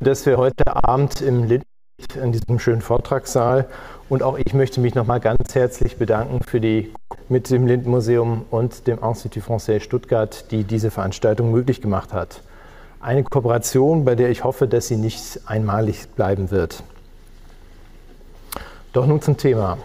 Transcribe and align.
dass 0.00 0.24
wir 0.24 0.38
heute 0.38 0.64
Abend 0.84 1.20
im 1.20 1.44
Lind 1.44 1.64
in 2.20 2.32
diesem 2.32 2.58
schönen 2.58 2.80
Vortragssaal 2.80 3.68
und 4.08 4.22
auch 4.22 4.38
ich 4.38 4.54
möchte 4.54 4.80
mich 4.80 4.94
nochmal 4.94 5.20
ganz 5.20 5.54
herzlich 5.54 5.98
bedanken 5.98 6.40
für 6.42 6.58
die 6.58 6.90
mit 7.28 7.50
dem 7.50 7.66
Lindenmuseum 7.66 8.46
und 8.50 8.86
dem 8.86 8.98
Institut 8.98 9.42
Français 9.42 9.80
Stuttgart, 9.80 10.50
die 10.50 10.64
diese 10.64 10.90
Veranstaltung 10.90 11.50
möglich 11.50 11.82
gemacht 11.82 12.14
hat. 12.14 12.40
Eine 13.00 13.24
Kooperation, 13.24 14.06
bei 14.06 14.14
der 14.14 14.30
ich 14.30 14.42
hoffe, 14.42 14.66
dass 14.66 14.88
sie 14.88 14.96
nicht 14.96 15.42
einmalig 15.44 16.08
bleiben 16.16 16.50
wird. 16.50 16.82
Doch 18.94 19.06
nun 19.06 19.20
zum 19.20 19.36
Thema. 19.36 19.76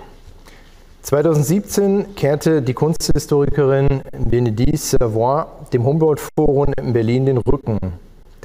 2017 1.02 2.16
kehrte 2.16 2.62
die 2.62 2.74
Kunsthistorikerin 2.74 4.02
Benedice 4.18 4.92
Savoy 4.92 5.44
dem 5.74 5.84
Humboldt-Forum 5.84 6.74
in 6.78 6.94
Berlin 6.94 7.26
den 7.26 7.38
Rücken, 7.38 7.78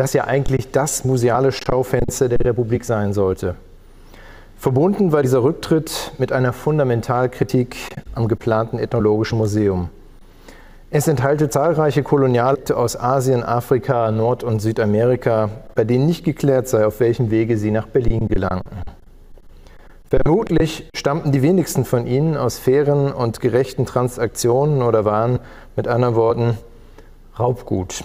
das 0.01 0.15
ja 0.15 0.25
eigentlich 0.25 0.71
das 0.71 1.05
museale 1.05 1.53
Schaufenster 1.53 2.31
der 2.31 2.41
Republik 2.43 2.87
sein 2.87 3.13
sollte. 3.13 3.55
Verbunden 4.57 5.13
war 5.13 5.21
dieser 5.21 5.43
Rücktritt 5.43 6.13
mit 6.17 6.33
einer 6.33 6.55
Fundamentalkritik 6.55 7.77
am 8.15 8.27
geplanten 8.27 8.79
Ethnologischen 8.79 9.37
Museum. 9.37 9.91
Es 10.91 11.07
enthalte 11.07 11.51
zahlreiche 11.51 12.03
Kolonialakte 12.03 12.79
aus 12.79 12.99
Asien, 12.99 13.43
Afrika, 13.43 14.11
Nord- 14.11 14.43
und 14.43 14.61
Südamerika, 14.61 15.51
bei 15.75 15.85
denen 15.85 16.07
nicht 16.07 16.25
geklärt 16.25 16.67
sei, 16.67 16.87
auf 16.87 16.99
welchem 17.01 17.31
Wege 17.31 17.59
sie 17.59 17.71
nach 17.71 17.87
Berlin 17.87 18.27
gelangten. 18.27 18.79
Vermutlich 20.09 20.89
stammten 20.95 21.31
die 21.31 21.43
wenigsten 21.43 21.85
von 21.85 22.07
ihnen 22.07 22.39
aus 22.39 22.59
fairen 22.59 23.13
und 23.13 23.41
gerechten 23.41 23.85
Transaktionen 23.85 24.81
oder 24.81 25.05
waren 25.05 25.41
mit 25.77 25.89
anderen 25.89 26.15
Worten 26.15 26.59
Raubgut. 27.39 28.03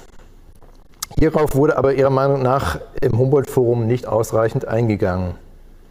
Hierauf 1.20 1.56
wurde 1.56 1.78
aber 1.78 1.94
ihrer 1.94 2.10
Meinung 2.10 2.42
nach 2.42 2.80
im 3.02 3.18
Humboldt-Forum 3.18 3.88
nicht 3.88 4.08
ausreichend 4.08 4.68
eingegangen. 4.68 5.36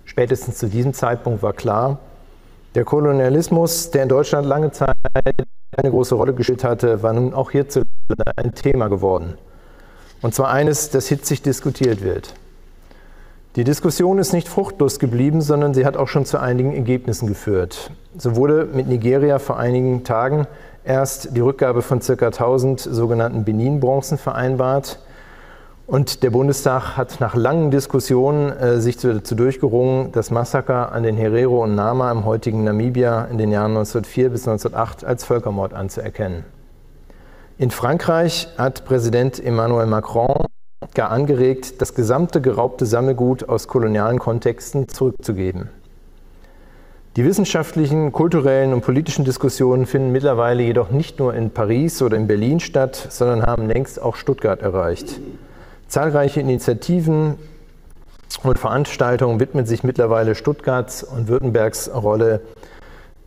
Spätestens 0.04 0.58
zu 0.58 0.68
diesem 0.68 0.92
Zeitpunkt 0.92 1.42
war 1.42 1.52
klar, 1.52 1.98
der 2.74 2.84
Kolonialismus, 2.84 3.90
der 3.90 4.02
in 4.02 4.08
Deutschland 4.08 4.46
lange 4.46 4.72
Zeit 4.72 4.94
eine 5.76 5.90
große 5.90 6.14
Rolle 6.14 6.34
gespielt 6.34 6.64
hatte, 6.64 7.02
war 7.02 7.12
nun 7.12 7.32
auch 7.32 7.50
hierzulande 7.50 7.86
ein 8.36 8.54
Thema 8.54 8.88
geworden. 8.88 9.38
Und 10.22 10.34
zwar 10.34 10.50
eines, 10.50 10.90
das 10.90 11.06
hitzig 11.06 11.42
diskutiert 11.42 12.02
wird. 12.02 12.34
Die 13.56 13.64
Diskussion 13.64 14.18
ist 14.18 14.32
nicht 14.32 14.48
fruchtlos 14.48 14.98
geblieben, 14.98 15.40
sondern 15.40 15.74
sie 15.74 15.86
hat 15.86 15.96
auch 15.96 16.08
schon 16.08 16.24
zu 16.24 16.40
einigen 16.40 16.74
Ergebnissen 16.74 17.28
geführt. 17.28 17.92
So 18.18 18.34
wurde 18.34 18.68
mit 18.72 18.88
Nigeria 18.88 19.38
vor 19.38 19.58
einigen 19.58 20.02
Tagen 20.02 20.48
erst 20.84 21.36
die 21.36 21.40
Rückgabe 21.40 21.82
von 21.82 22.00
ca. 22.00 22.26
1000 22.26 22.80
sogenannten 22.80 23.44
Benin-Bronzen 23.44 24.18
vereinbart. 24.18 25.00
Und 25.86 26.22
der 26.22 26.30
Bundestag 26.30 26.96
hat 26.96 27.20
nach 27.20 27.34
langen 27.34 27.70
Diskussionen 27.70 28.50
äh, 28.52 28.80
sich 28.80 28.96
dazu 28.96 29.34
durchgerungen, 29.34 30.12
das 30.12 30.30
Massaker 30.30 30.92
an 30.92 31.02
den 31.02 31.16
Herero 31.16 31.62
und 31.62 31.74
Nama 31.74 32.10
im 32.10 32.24
heutigen 32.24 32.64
Namibia 32.64 33.24
in 33.24 33.36
den 33.36 33.50
Jahren 33.50 33.72
1904 33.72 34.30
bis 34.30 34.48
1908 34.48 35.04
als 35.04 35.24
Völkermord 35.24 35.74
anzuerkennen. 35.74 36.44
In 37.58 37.70
Frankreich 37.70 38.48
hat 38.56 38.86
Präsident 38.86 39.44
Emmanuel 39.44 39.86
Macron 39.86 40.46
gar 40.94 41.10
angeregt, 41.10 41.80
das 41.82 41.94
gesamte 41.94 42.40
geraubte 42.40 42.86
Sammelgut 42.86 43.48
aus 43.48 43.68
kolonialen 43.68 44.18
Kontexten 44.18 44.88
zurückzugeben. 44.88 45.68
Die 47.16 47.24
wissenschaftlichen, 47.24 48.10
kulturellen 48.10 48.72
und 48.72 48.80
politischen 48.80 49.24
Diskussionen 49.24 49.86
finden 49.86 50.10
mittlerweile 50.10 50.64
jedoch 50.64 50.90
nicht 50.90 51.20
nur 51.20 51.32
in 51.32 51.50
Paris 51.50 52.02
oder 52.02 52.16
in 52.16 52.26
Berlin 52.26 52.58
statt, 52.58 53.06
sondern 53.10 53.46
haben 53.46 53.68
längst 53.68 54.02
auch 54.02 54.16
Stuttgart 54.16 54.60
erreicht. 54.60 55.20
Zahlreiche 55.86 56.40
Initiativen 56.40 57.36
und 58.42 58.58
Veranstaltungen 58.58 59.38
widmen 59.38 59.64
sich 59.64 59.84
mittlerweile 59.84 60.34
Stuttgarts 60.34 61.04
und 61.04 61.28
Württembergs 61.28 61.88
Rolle 61.94 62.40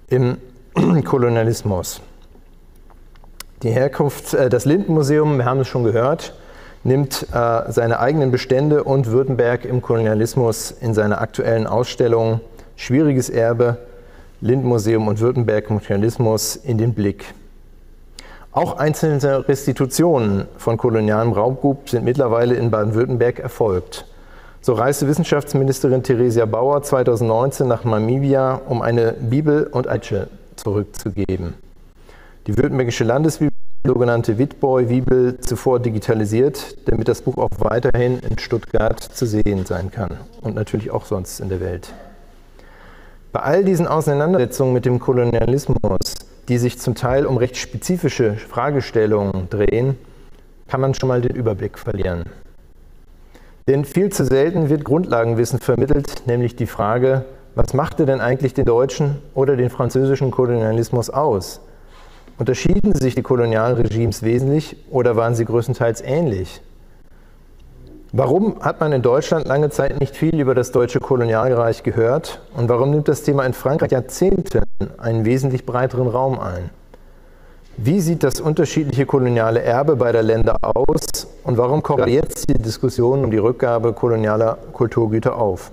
im 0.09 0.37
Kolonialismus. 1.05 2.01
Die 3.63 3.71
Herkunft, 3.71 4.33
äh, 4.33 4.49
das 4.49 4.65
Lindenmuseum, 4.65 5.37
wir 5.37 5.45
haben 5.45 5.61
es 5.61 5.69
schon 5.69 5.85
gehört, 5.85 6.33
nimmt 6.83 7.25
äh, 7.33 7.71
seine 7.71 8.01
eigenen 8.01 8.31
Bestände 8.31 8.83
und 8.83 9.07
Württemberg 9.07 9.63
im 9.63 9.81
Kolonialismus 9.81 10.71
in 10.71 10.93
seiner 10.93 11.21
aktuellen 11.21 11.67
Ausstellung 11.67 12.41
Schwieriges 12.77 13.29
Erbe, 13.29 13.79
Lindmuseum 14.39 15.07
und 15.07 15.19
Württemberg 15.19 15.65
Kolonialismus 15.65 16.55
in 16.55 16.77
den 16.77 16.93
Blick. 16.93 17.33
Auch 18.51 18.77
einzelne 18.77 19.47
Restitutionen 19.47 20.45
von 20.57 20.77
kolonialem 20.77 21.33
Raubgut 21.33 21.89
sind 21.89 22.05
mittlerweile 22.05 22.53
in 22.53 22.69
Baden-Württemberg 22.69 23.39
erfolgt. 23.39 24.05
So 24.61 24.73
reiste 24.73 25.07
Wissenschaftsministerin 25.07 26.03
Theresia 26.03 26.45
Bauer 26.45 26.83
2019 26.83 27.67
nach 27.67 27.83
Namibia, 27.83 28.61
um 28.67 28.83
eine 28.83 29.13
Bibel 29.13 29.63
und 29.65 29.87
Eiche 29.87 30.27
zurückzugeben. 30.55 31.55
Die 32.45 32.55
württembergische 32.57 33.03
Landesbibel 33.03 33.53
sogenannte 33.85 34.37
Witboy-Bibel 34.37 35.39
zuvor 35.39 35.79
digitalisiert, 35.79 36.77
damit 36.87 37.07
das 37.07 37.21
Buch 37.21 37.37
auch 37.37 37.49
weiterhin 37.57 38.19
in 38.19 38.37
Stuttgart 38.37 39.01
zu 39.01 39.25
sehen 39.25 39.65
sein 39.65 39.89
kann 39.89 40.17
und 40.41 40.53
natürlich 40.53 40.91
auch 40.91 41.05
sonst 41.05 41.39
in 41.39 41.49
der 41.49 41.59
Welt. 41.59 41.91
Bei 43.37 43.43
all 43.43 43.63
diesen 43.63 43.85
Auseinandersetzungen 43.85 44.73
mit 44.73 44.85
dem 44.85 44.97
Kolonialismus, 44.97 46.15
die 46.49 46.57
sich 46.57 46.79
zum 46.79 46.95
Teil 46.95 47.27
um 47.27 47.37
recht 47.37 47.55
spezifische 47.55 48.33
Fragestellungen 48.33 49.47
drehen, 49.51 49.95
kann 50.67 50.81
man 50.81 50.95
schon 50.95 51.07
mal 51.07 51.21
den 51.21 51.35
Überblick 51.35 51.77
verlieren. 51.77 52.23
Denn 53.67 53.85
viel 53.85 54.11
zu 54.11 54.25
selten 54.25 54.69
wird 54.69 54.83
Grundlagenwissen 54.83 55.59
vermittelt, 55.59 56.23
nämlich 56.25 56.55
die 56.55 56.65
Frage, 56.65 57.25
was 57.53 57.75
machte 57.75 58.07
denn 58.07 58.21
eigentlich 58.21 58.55
den 58.55 58.65
deutschen 58.65 59.17
oder 59.35 59.55
den 59.55 59.69
französischen 59.69 60.31
Kolonialismus 60.31 61.11
aus? 61.11 61.61
Unterschieden 62.39 62.95
sich 62.95 63.13
die 63.13 63.21
Kolonialregimes 63.21 64.23
wesentlich 64.23 64.77
oder 64.89 65.15
waren 65.15 65.35
sie 65.35 65.45
größtenteils 65.45 66.01
ähnlich? 66.01 66.59
Warum 68.13 68.61
hat 68.61 68.79
man 68.79 68.93
in 68.93 69.01
Deutschland 69.01 69.47
lange 69.47 69.69
Zeit 69.69 69.99
nicht 69.99 70.15
viel 70.15 70.39
über 70.39 70.55
das 70.55 70.71
deutsche 70.71 71.01
Kolonialreich 71.01 71.83
gehört 71.83 72.39
und 72.55 72.69
warum 72.69 72.91
nimmt 72.91 73.09
das 73.09 73.23
Thema 73.23 73.43
in 73.45 73.51
Frankreich 73.51 73.91
Jahrzehnte 73.91 74.63
einen 74.97 75.25
wesentlich 75.25 75.65
breiteren 75.65 76.07
Raum 76.07 76.39
ein? 76.39 76.69
Wie 77.75 77.99
sieht 77.99 78.23
das 78.23 78.39
unterschiedliche 78.39 79.05
koloniale 79.05 79.61
Erbe 79.61 79.97
beider 79.97 80.23
Länder 80.23 80.55
aus 80.61 81.27
und 81.43 81.57
warum 81.57 81.83
kommt 81.83 82.07
jetzt 82.07 82.49
die 82.49 82.57
Diskussion 82.57 83.25
um 83.25 83.29
die 83.29 83.37
Rückgabe 83.37 83.91
kolonialer 83.91 84.57
Kulturgüter 84.71 85.35
auf? 85.35 85.71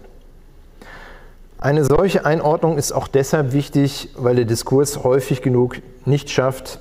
Eine 1.59 1.85
solche 1.85 2.27
Einordnung 2.27 2.79
ist 2.79 2.91
auch 2.91 3.07
deshalb 3.07 3.53
wichtig, 3.53 4.11
weil 4.19 4.35
der 4.35 4.45
Diskurs 4.45 5.05
häufig 5.05 5.41
genug 5.41 5.77
nicht 6.05 6.31
schafft, 6.31 6.81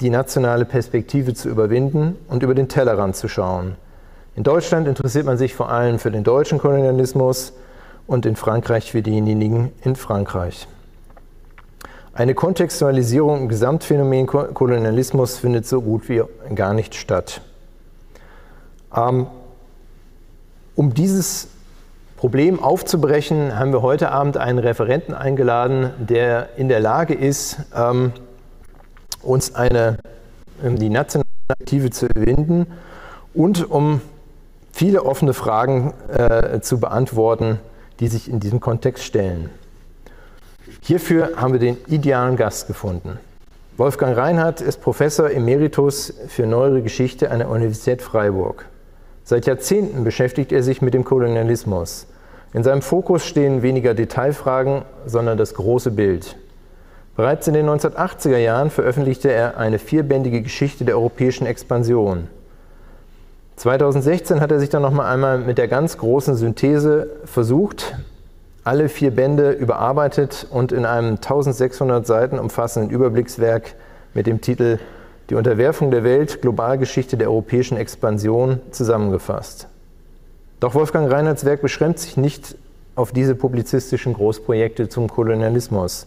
die 0.00 0.08
nationale 0.08 0.64
Perspektive 0.64 1.34
zu 1.34 1.48
überwinden 1.48 2.16
und 2.28 2.44
über 2.44 2.54
den 2.54 2.68
Tellerrand 2.68 3.16
zu 3.16 3.26
schauen. 3.26 3.74
In 4.38 4.44
Deutschland 4.44 4.86
interessiert 4.86 5.26
man 5.26 5.36
sich 5.36 5.52
vor 5.52 5.68
allem 5.68 5.98
für 5.98 6.12
den 6.12 6.22
deutschen 6.22 6.60
Kolonialismus 6.60 7.54
und 8.06 8.24
in 8.24 8.36
Frankreich 8.36 8.92
für 8.92 9.02
diejenigen 9.02 9.72
in 9.82 9.96
Frankreich. 9.96 10.68
Eine 12.12 12.36
Kontextualisierung 12.36 13.40
im 13.40 13.48
Gesamtphänomen 13.48 14.28
Kolonialismus 14.28 15.38
findet 15.38 15.66
so 15.66 15.82
gut 15.82 16.08
wie 16.08 16.22
gar 16.54 16.72
nicht 16.72 16.94
statt. 16.94 17.40
Ähm, 18.94 19.26
um 20.76 20.94
dieses 20.94 21.48
Problem 22.16 22.62
aufzubrechen, 22.62 23.58
haben 23.58 23.72
wir 23.72 23.82
heute 23.82 24.12
Abend 24.12 24.36
einen 24.36 24.60
Referenten 24.60 25.14
eingeladen, 25.14 25.90
der 25.98 26.50
in 26.56 26.68
der 26.68 26.78
Lage 26.78 27.12
ist, 27.12 27.56
ähm, 27.74 28.12
uns 29.20 29.56
eine, 29.56 29.98
die 30.62 30.90
nationale 30.90 31.26
Aktive 31.48 31.90
zu 31.90 32.06
überwinden 32.06 32.68
und 33.34 33.68
um 33.68 34.00
viele 34.78 35.04
offene 35.04 35.34
Fragen 35.34 35.92
äh, 36.06 36.60
zu 36.60 36.78
beantworten, 36.78 37.58
die 37.98 38.06
sich 38.06 38.30
in 38.30 38.38
diesem 38.38 38.60
Kontext 38.60 39.02
stellen. 39.02 39.50
Hierfür 40.82 41.32
haben 41.34 41.52
wir 41.52 41.58
den 41.58 41.78
idealen 41.88 42.36
Gast 42.36 42.68
gefunden. 42.68 43.18
Wolfgang 43.76 44.16
Reinhardt 44.16 44.60
ist 44.60 44.80
Professor 44.80 45.32
Emeritus 45.32 46.14
für 46.28 46.46
Neuere 46.46 46.82
Geschichte 46.82 47.32
an 47.32 47.40
der 47.40 47.50
Universität 47.50 48.02
Freiburg. 48.02 48.66
Seit 49.24 49.46
Jahrzehnten 49.46 50.04
beschäftigt 50.04 50.52
er 50.52 50.62
sich 50.62 50.80
mit 50.80 50.94
dem 50.94 51.02
Kolonialismus. 51.02 52.06
In 52.54 52.62
seinem 52.62 52.82
Fokus 52.82 53.26
stehen 53.26 53.62
weniger 53.62 53.94
Detailfragen, 53.94 54.82
sondern 55.06 55.38
das 55.38 55.54
große 55.54 55.90
Bild. 55.90 56.36
Bereits 57.16 57.48
in 57.48 57.54
den 57.54 57.66
1980er 57.66 58.38
Jahren 58.38 58.70
veröffentlichte 58.70 59.32
er 59.32 59.56
eine 59.58 59.80
vierbändige 59.80 60.40
Geschichte 60.40 60.84
der 60.84 60.94
europäischen 60.94 61.48
Expansion. 61.48 62.28
2016 63.58 64.40
hat 64.40 64.52
er 64.52 64.60
sich 64.60 64.70
dann 64.70 64.82
noch 64.82 64.96
einmal 64.96 65.38
mit 65.38 65.58
der 65.58 65.66
ganz 65.66 65.98
großen 65.98 66.36
Synthese 66.36 67.10
versucht, 67.24 67.96
alle 68.62 68.88
vier 68.88 69.10
Bände 69.10 69.50
überarbeitet 69.50 70.46
und 70.48 70.70
in 70.70 70.86
einem 70.86 71.16
1600 71.16 72.06
Seiten 72.06 72.38
umfassenden 72.38 72.90
Überblickswerk 72.90 73.74
mit 74.14 74.28
dem 74.28 74.40
Titel 74.40 74.78
die 75.28 75.34
Unterwerfung 75.34 75.90
der 75.90 76.04
Welt, 76.04 76.40
Globalgeschichte 76.40 77.16
der 77.16 77.30
europäischen 77.30 77.76
Expansion 77.76 78.60
zusammengefasst. 78.70 79.66
Doch 80.60 80.74
Wolfgang 80.74 81.10
Reinhards 81.10 81.44
Werk 81.44 81.60
beschränkt 81.60 81.98
sich 81.98 82.16
nicht 82.16 82.56
auf 82.94 83.10
diese 83.10 83.34
publizistischen 83.34 84.14
Großprojekte 84.14 84.88
zum 84.88 85.08
Kolonialismus. 85.08 86.06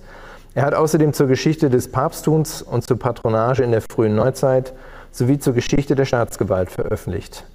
Er 0.56 0.63
hat 0.63 0.74
außerdem 0.74 1.12
zur 1.12 1.27
Geschichte 1.27 1.69
des 1.69 1.92
Papsttums 1.92 2.62
und 2.62 2.86
zur 2.86 2.97
Patronage 2.97 3.62
in 3.63 3.71
der 3.71 3.81
frühen 3.81 4.15
Neuzeit 4.15 4.74
sowie 5.12 5.40
zur 5.40 5.54
Geschichte 5.54 5.96
der 5.96 6.06
Staatsgewalt 6.06 6.72
veröffentlicht. 6.72 7.46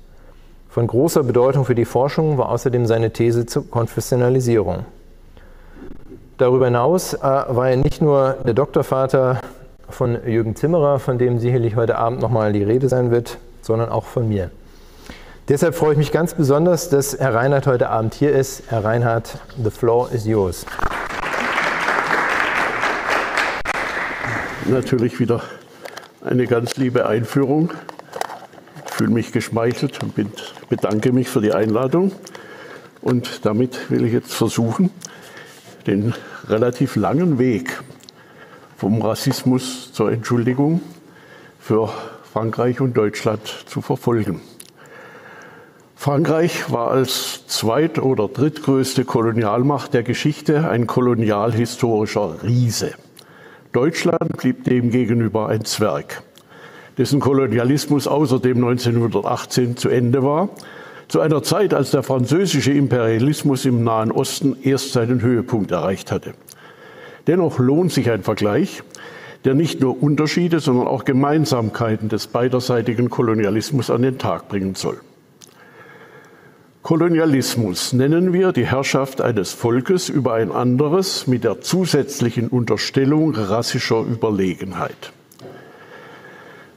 Von 0.68 0.86
großer 0.86 1.22
Bedeutung 1.22 1.64
für 1.64 1.74
die 1.74 1.86
Forschung 1.86 2.36
war 2.36 2.50
außerdem 2.50 2.86
seine 2.86 3.10
These 3.10 3.46
zur 3.46 3.70
Konfessionalisierung. 3.70 4.84
Darüber 6.38 6.66
hinaus 6.66 7.14
äh, 7.14 7.20
war 7.22 7.70
er 7.70 7.76
nicht 7.76 8.02
nur 8.02 8.36
der 8.44 8.52
Doktorvater 8.52 9.40
von 9.88 10.18
Jürgen 10.26 10.54
Zimmerer, 10.54 10.98
von 10.98 11.16
dem 11.16 11.38
sicherlich 11.38 11.76
heute 11.76 11.96
Abend 11.96 12.20
nochmal 12.20 12.52
die 12.52 12.62
Rede 12.62 12.90
sein 12.90 13.10
wird, 13.10 13.38
sondern 13.62 13.88
auch 13.88 14.04
von 14.04 14.28
mir. 14.28 14.50
Deshalb 15.48 15.76
freue 15.76 15.92
ich 15.92 15.98
mich 15.98 16.12
ganz 16.12 16.34
besonders, 16.34 16.90
dass 16.90 17.18
Herr 17.18 17.34
Reinhardt 17.34 17.66
heute 17.66 17.88
Abend 17.88 18.14
hier 18.14 18.32
ist. 18.32 18.64
Herr 18.68 18.84
Reinhardt, 18.84 19.38
the 19.62 19.70
floor 19.70 20.10
is 20.12 20.26
yours. 20.26 20.66
Natürlich 24.66 25.20
wieder 25.20 25.40
eine 26.26 26.46
ganz 26.46 26.76
liebe 26.76 27.06
Einführung. 27.06 27.72
Ich 28.86 28.92
fühle 28.92 29.10
mich 29.10 29.32
geschmeichelt 29.32 30.02
und 30.02 30.14
bedanke 30.68 31.12
mich 31.12 31.28
für 31.28 31.40
die 31.40 31.52
Einladung. 31.52 32.12
Und 33.00 33.44
damit 33.44 33.90
will 33.90 34.04
ich 34.04 34.12
jetzt 34.12 34.34
versuchen, 34.34 34.90
den 35.86 36.14
relativ 36.48 36.96
langen 36.96 37.38
Weg 37.38 37.80
vom 38.76 39.00
Rassismus 39.00 39.92
zur 39.92 40.10
Entschuldigung 40.10 40.80
für 41.60 41.90
Frankreich 42.32 42.80
und 42.80 42.96
Deutschland 42.96 43.40
zu 43.66 43.80
verfolgen. 43.80 44.40
Frankreich 45.94 46.70
war 46.72 46.90
als 46.90 47.46
zweit- 47.46 47.98
oder 47.98 48.28
drittgrößte 48.28 49.04
Kolonialmacht 49.04 49.94
der 49.94 50.02
Geschichte 50.02 50.68
ein 50.68 50.86
kolonialhistorischer 50.86 52.42
Riese. 52.42 52.94
Deutschland 53.72 54.36
blieb 54.36 54.64
demgegenüber 54.64 55.48
ein 55.48 55.64
Zwerg, 55.64 56.22
dessen 56.98 57.20
Kolonialismus 57.20 58.06
außerdem 58.06 58.56
1918 58.56 59.76
zu 59.76 59.88
Ende 59.88 60.22
war, 60.22 60.48
zu 61.08 61.20
einer 61.20 61.42
Zeit, 61.42 61.72
als 61.72 61.92
der 61.92 62.02
französische 62.02 62.72
Imperialismus 62.72 63.64
im 63.64 63.84
Nahen 63.84 64.10
Osten 64.10 64.56
erst 64.62 64.92
seinen 64.92 65.22
Höhepunkt 65.22 65.70
erreicht 65.70 66.10
hatte. 66.10 66.34
Dennoch 67.26 67.58
lohnt 67.58 67.92
sich 67.92 68.10
ein 68.10 68.22
Vergleich, 68.22 68.82
der 69.44 69.54
nicht 69.54 69.80
nur 69.80 70.02
Unterschiede, 70.02 70.58
sondern 70.60 70.88
auch 70.88 71.04
Gemeinsamkeiten 71.04 72.08
des 72.08 72.26
beiderseitigen 72.26 73.10
Kolonialismus 73.10 73.90
an 73.90 74.02
den 74.02 74.18
Tag 74.18 74.48
bringen 74.48 74.74
soll. 74.74 75.00
Kolonialismus 76.86 77.94
nennen 77.94 78.32
wir 78.32 78.52
die 78.52 78.64
Herrschaft 78.64 79.20
eines 79.20 79.50
Volkes 79.50 80.08
über 80.08 80.34
ein 80.34 80.52
anderes 80.52 81.26
mit 81.26 81.42
der 81.42 81.60
zusätzlichen 81.60 82.46
Unterstellung 82.46 83.34
rassischer 83.34 84.02
Überlegenheit. 84.02 85.10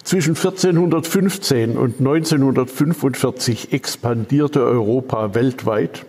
Zwischen 0.03 0.35
1415 0.35 1.77
und 1.77 1.99
1945 1.99 3.71
expandierte 3.71 4.63
Europa 4.63 5.35
weltweit, 5.35 6.07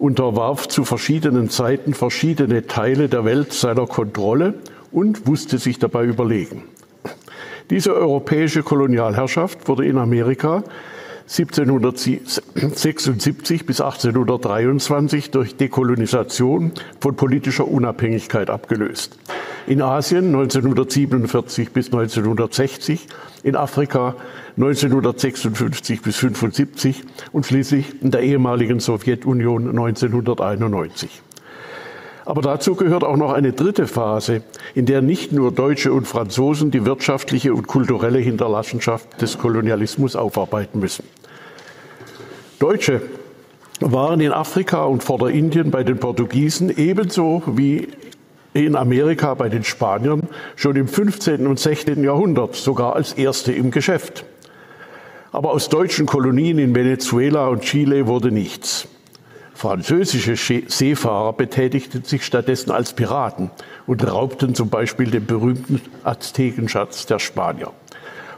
unterwarf 0.00 0.66
zu 0.66 0.82
verschiedenen 0.84 1.50
Zeiten 1.50 1.94
verschiedene 1.94 2.66
Teile 2.66 3.08
der 3.08 3.24
Welt 3.24 3.52
seiner 3.52 3.86
Kontrolle 3.86 4.54
und 4.90 5.28
wusste 5.28 5.58
sich 5.58 5.78
dabei 5.78 6.04
überlegen. 6.04 6.64
Diese 7.70 7.94
europäische 7.94 8.64
Kolonialherrschaft 8.64 9.68
wurde 9.68 9.86
in 9.86 9.98
Amerika 9.98 10.64
1776 11.30 13.64
bis 13.64 13.80
1823 13.80 15.30
durch 15.30 15.54
Dekolonisation 15.54 16.72
von 16.98 17.14
politischer 17.14 17.68
Unabhängigkeit 17.68 18.50
abgelöst. 18.50 19.16
In 19.68 19.80
Asien 19.80 20.34
1947 20.34 21.70
bis 21.70 21.86
1960, 21.86 23.06
in 23.44 23.54
Afrika 23.54 24.16
1956 24.56 26.02
bis 26.02 26.16
1975 26.16 27.04
und 27.30 27.46
schließlich 27.46 28.02
in 28.02 28.10
der 28.10 28.22
ehemaligen 28.22 28.80
Sowjetunion 28.80 29.68
1991. 29.68 31.22
Aber 32.24 32.42
dazu 32.42 32.74
gehört 32.74 33.04
auch 33.04 33.16
noch 33.16 33.32
eine 33.32 33.52
dritte 33.52 33.86
Phase, 33.86 34.42
in 34.74 34.86
der 34.86 35.00
nicht 35.00 35.30
nur 35.30 35.52
Deutsche 35.52 35.92
und 35.92 36.08
Franzosen 36.08 36.72
die 36.72 36.84
wirtschaftliche 36.84 37.54
und 37.54 37.68
kulturelle 37.68 38.18
Hinterlassenschaft 38.18 39.22
des 39.22 39.38
Kolonialismus 39.38 40.16
aufarbeiten 40.16 40.80
müssen. 40.80 41.04
Deutsche 42.60 43.00
waren 43.80 44.20
in 44.20 44.32
Afrika 44.32 44.84
und 44.84 45.02
Vorderindien 45.02 45.70
bei 45.70 45.82
den 45.82 45.96
Portugiesen 45.96 46.68
ebenso 46.68 47.42
wie 47.46 47.88
in 48.52 48.76
Amerika 48.76 49.32
bei 49.32 49.48
den 49.48 49.64
Spaniern 49.64 50.24
schon 50.56 50.76
im 50.76 50.86
15. 50.86 51.46
und 51.46 51.58
16. 51.58 52.04
Jahrhundert 52.04 52.54
sogar 52.56 52.96
als 52.96 53.14
Erste 53.14 53.50
im 53.50 53.70
Geschäft. 53.70 54.26
Aber 55.32 55.52
aus 55.52 55.70
deutschen 55.70 56.04
Kolonien 56.04 56.58
in 56.58 56.74
Venezuela 56.74 57.48
und 57.48 57.62
Chile 57.62 58.06
wurde 58.06 58.30
nichts. 58.30 58.86
Französische 59.54 60.36
Seefahrer 60.36 61.32
betätigten 61.32 62.04
sich 62.04 62.26
stattdessen 62.26 62.72
als 62.72 62.92
Piraten 62.92 63.50
und 63.86 64.06
raubten 64.06 64.54
zum 64.54 64.68
Beispiel 64.68 65.10
den 65.10 65.24
berühmten 65.24 65.80
Aztekenschatz 66.04 67.06
der 67.06 67.20
Spanier. 67.20 67.72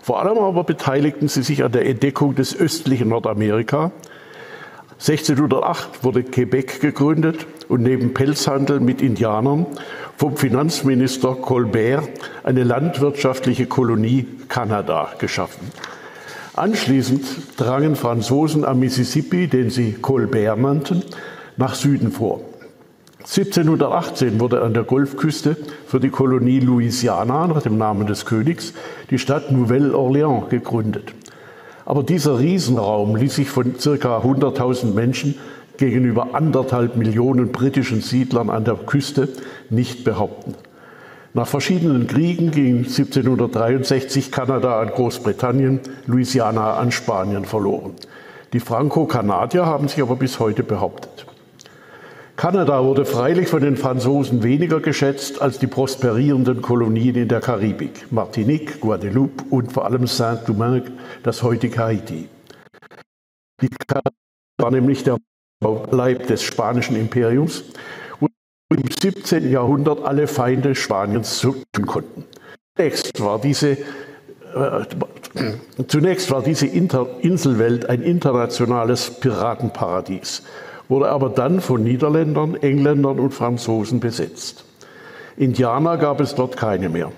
Vor 0.00 0.20
allem 0.20 0.38
aber 0.38 0.62
beteiligten 0.62 1.26
sie 1.26 1.42
sich 1.42 1.64
an 1.64 1.72
der 1.72 1.86
Entdeckung 1.86 2.36
des 2.36 2.56
östlichen 2.56 3.08
Nordamerika, 3.08 3.90
1608 5.02 6.04
wurde 6.04 6.22
Quebec 6.22 6.80
gegründet 6.80 7.48
und 7.66 7.82
neben 7.82 8.14
Pelzhandel 8.14 8.78
mit 8.78 9.02
Indianern 9.02 9.66
vom 10.16 10.36
Finanzminister 10.36 11.34
Colbert 11.34 12.08
eine 12.44 12.62
landwirtschaftliche 12.62 13.66
Kolonie 13.66 14.28
Kanada 14.46 15.08
geschaffen. 15.18 15.72
Anschließend 16.54 17.24
drangen 17.56 17.96
Franzosen 17.96 18.64
am 18.64 18.78
Mississippi, 18.78 19.48
den 19.48 19.70
sie 19.70 19.94
Colbert 19.94 20.60
nannten, 20.60 21.02
nach 21.56 21.74
Süden 21.74 22.12
vor. 22.12 22.40
1718 23.22 24.38
wurde 24.38 24.62
an 24.62 24.72
der 24.72 24.84
Golfküste 24.84 25.56
für 25.84 25.98
die 25.98 26.10
Kolonie 26.10 26.60
Louisiana 26.60 27.48
nach 27.48 27.62
dem 27.62 27.76
Namen 27.76 28.06
des 28.06 28.24
Königs 28.24 28.72
die 29.10 29.18
Stadt 29.18 29.50
Nouvelle-Orléans 29.50 30.48
gegründet. 30.48 31.12
Aber 31.84 32.02
dieser 32.02 32.38
Riesenraum 32.38 33.16
ließ 33.16 33.34
sich 33.36 33.50
von 33.50 33.74
circa 33.78 34.18
100.000 34.18 34.94
Menschen 34.94 35.34
gegenüber 35.76 36.34
anderthalb 36.34 36.96
Millionen 36.96 37.50
britischen 37.50 38.00
Siedlern 38.00 38.50
an 38.50 38.64
der 38.64 38.74
Küste 38.74 39.28
nicht 39.70 40.04
behaupten. 40.04 40.54
Nach 41.34 41.46
verschiedenen 41.46 42.06
Kriegen 42.06 42.50
ging 42.50 42.78
1763 42.78 44.30
Kanada 44.30 44.80
an 44.80 44.88
Großbritannien, 44.88 45.80
Louisiana 46.06 46.74
an 46.74 46.92
Spanien 46.92 47.46
verloren. 47.46 47.92
Die 48.52 48.60
Franco-Kanadier 48.60 49.64
haben 49.64 49.88
sich 49.88 50.02
aber 50.02 50.16
bis 50.16 50.38
heute 50.38 50.62
behauptet. 50.62 51.26
Kanada 52.42 52.82
wurde 52.82 53.04
freilich 53.04 53.46
von 53.46 53.62
den 53.62 53.76
Franzosen 53.76 54.42
weniger 54.42 54.80
geschätzt 54.80 55.40
als 55.40 55.60
die 55.60 55.68
prosperierenden 55.68 56.60
Kolonien 56.60 57.14
in 57.14 57.28
der 57.28 57.38
Karibik, 57.38 58.10
Martinique, 58.10 58.80
Guadeloupe 58.80 59.44
und 59.50 59.70
vor 59.72 59.84
allem 59.84 60.08
Saint-Domingue, 60.08 60.90
das 61.22 61.44
heutige 61.44 61.78
Haiti. 61.78 62.28
Die 63.60 63.68
Kanada 63.68 64.10
war 64.60 64.72
nämlich 64.72 65.04
der 65.04 65.18
Leib 65.92 66.26
des 66.26 66.42
spanischen 66.42 66.96
Imperiums 66.96 67.62
und 68.18 68.32
im 68.70 68.90
17. 68.90 69.48
Jahrhundert 69.48 70.04
alle 70.04 70.26
Feinde 70.26 70.74
Spaniens 70.74 71.38
zurücken 71.38 71.86
konnten. 71.86 72.24
Zunächst 72.76 73.20
war 73.22 73.40
diese, 73.40 73.70
äh, 73.70 74.84
zunächst 75.86 76.28
war 76.32 76.42
diese 76.42 76.66
Inter 76.66 77.06
Inselwelt 77.20 77.88
ein 77.88 78.02
internationales 78.02 79.20
Piratenparadies 79.20 80.42
wurde 80.92 81.08
aber 81.08 81.30
dann 81.30 81.62
von 81.62 81.82
Niederländern, 81.82 82.54
Engländern 82.54 83.18
und 83.18 83.32
Franzosen 83.32 83.98
besetzt. 83.98 84.66
Indianer 85.38 85.96
gab 85.96 86.20
es 86.20 86.34
dort 86.34 86.58
keine 86.58 86.90
mehr. 86.90 87.10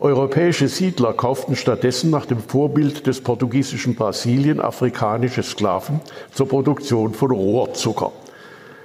Europäische 0.00 0.66
Siedler 0.66 1.12
kauften 1.12 1.54
stattdessen 1.54 2.10
nach 2.10 2.26
dem 2.26 2.40
Vorbild 2.40 3.06
des 3.06 3.20
portugiesischen 3.20 3.94
Brasilien 3.94 4.60
afrikanische 4.60 5.44
Sklaven 5.44 6.00
zur 6.32 6.48
Produktion 6.48 7.14
von 7.14 7.30
Rohrzucker. 7.30 8.10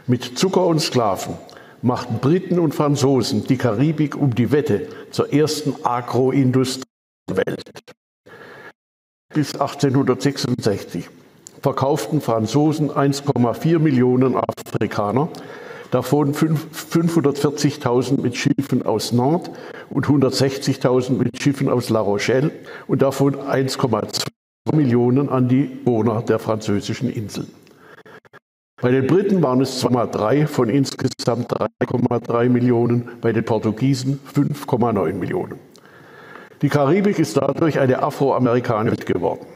Mit 0.06 0.38
Zucker 0.38 0.68
und 0.68 0.80
Sklaven 0.80 1.34
machten 1.82 2.20
Briten 2.20 2.60
und 2.60 2.76
Franzosen 2.76 3.48
die 3.48 3.58
Karibik 3.58 4.16
um 4.16 4.36
die 4.36 4.52
Wette 4.52 4.90
zur 5.10 5.34
ersten 5.34 5.74
Agroindustrie 5.84 6.84
der 7.32 7.38
Welt. 7.38 7.72
Bis 9.34 9.54
1866 9.54 11.10
verkauften 11.62 12.22
Franzosen 12.22 12.92
1,4 12.92 13.80
Millionen 13.80 14.36
Afrikaner, 14.36 15.30
davon 15.92 16.34
540.000 16.34 18.22
mit 18.22 18.36
Schiffen 18.36 18.86
aus 18.86 19.12
Nantes 19.12 19.52
und 19.90 20.06
160.000 20.08 21.14
mit 21.14 21.42
Schiffen 21.42 21.70
aus 21.70 21.90
La 21.90 22.00
Rochelle 22.00 22.52
und 22.88 23.02
davon 23.02 23.36
1,2 23.36 24.28
Millionen 24.74 25.30
an 25.30 25.48
die 25.48 25.64
Bewohner 25.64 26.22
der 26.22 26.40
französischen 26.40 27.10
Inseln. 27.10 27.48
Bei 28.80 28.92
den 28.92 29.08
Briten 29.08 29.42
waren 29.42 29.62
es 29.62 29.84
2,3 29.84 30.46
von 30.46 30.70
insgesamt 30.70 31.52
3,3 31.52 32.48
Millionen, 32.48 33.10
bei 33.22 33.34
den 33.34 33.44
Portugiesen 33.44 34.20
5,9 34.36 35.14
Millionen. 35.14 35.56
Die 36.62 36.70
Karibik 36.70 37.18
ist 37.18 37.38
dadurch 37.38 37.80
eine 37.80 38.04
afroamerikanische 38.04 38.98
Welt 38.98 39.06
geworden. 39.08 39.48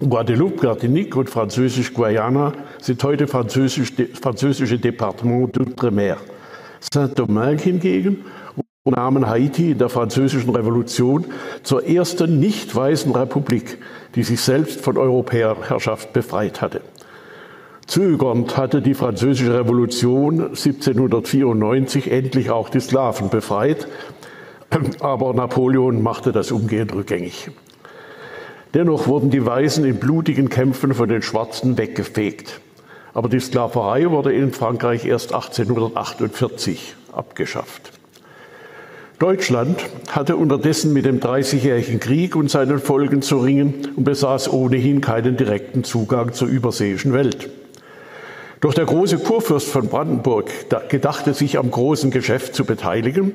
Guadeloupe, 0.00 0.66
Martinique 0.66 1.14
und 1.14 1.28
Französisch-Guayana 1.28 2.54
sind 2.80 3.04
heute 3.04 3.26
französische 3.28 4.78
Departements 4.78 5.52
d'Outre-mer. 5.52 6.16
Saint-Domingue 6.80 7.62
hingegen 7.62 8.24
nahmen 8.86 9.28
Haiti 9.28 9.72
in 9.72 9.78
der 9.78 9.90
Französischen 9.90 10.56
Revolution 10.56 11.26
zur 11.62 11.86
ersten 11.86 12.40
nicht 12.40 12.74
weißen 12.74 13.12
Republik, 13.12 13.76
die 14.14 14.22
sich 14.22 14.40
selbst 14.40 14.80
von 14.80 14.96
Europäerherrschaft 14.96 16.14
befreit 16.14 16.62
hatte. 16.62 16.80
Zögernd 17.86 18.56
hatte 18.56 18.80
die 18.80 18.94
Französische 18.94 19.52
Revolution 19.52 20.40
1794 20.40 22.10
endlich 22.10 22.50
auch 22.50 22.70
die 22.70 22.80
Sklaven 22.80 23.28
befreit, 23.28 23.86
aber 25.00 25.34
Napoleon 25.34 26.02
machte 26.02 26.32
das 26.32 26.50
umgehend 26.52 26.94
rückgängig. 26.94 27.50
Dennoch 28.74 29.08
wurden 29.08 29.30
die 29.30 29.44
Weißen 29.44 29.84
in 29.84 29.96
blutigen 29.96 30.48
Kämpfen 30.48 30.94
von 30.94 31.08
den 31.08 31.22
Schwarzen 31.22 31.76
weggefegt. 31.76 32.60
Aber 33.14 33.28
die 33.28 33.40
Sklaverei 33.40 34.10
wurde 34.10 34.32
in 34.32 34.52
Frankreich 34.52 35.04
erst 35.04 35.34
1848 35.34 36.94
abgeschafft. 37.12 37.92
Deutschland 39.18 39.84
hatte 40.10 40.36
unterdessen 40.36 40.92
mit 40.92 41.04
dem 41.04 41.20
Dreißigjährigen 41.20 42.00
Krieg 42.00 42.36
und 42.36 42.50
seinen 42.50 42.78
Folgen 42.78 43.20
zu 43.20 43.38
ringen 43.38 43.88
und 43.96 44.04
besaß 44.04 44.50
ohnehin 44.52 45.00
keinen 45.00 45.36
direkten 45.36 45.84
Zugang 45.84 46.32
zur 46.32 46.48
überseeischen 46.48 47.12
Welt. 47.12 47.50
Doch 48.60 48.74
der 48.74 48.84
große 48.84 49.18
Kurfürst 49.18 49.68
von 49.68 49.88
Brandenburg 49.88 50.50
gedachte 50.90 51.32
sich 51.32 51.58
am 51.58 51.70
großen 51.70 52.10
Geschäft 52.10 52.54
zu 52.54 52.66
beteiligen 52.66 53.32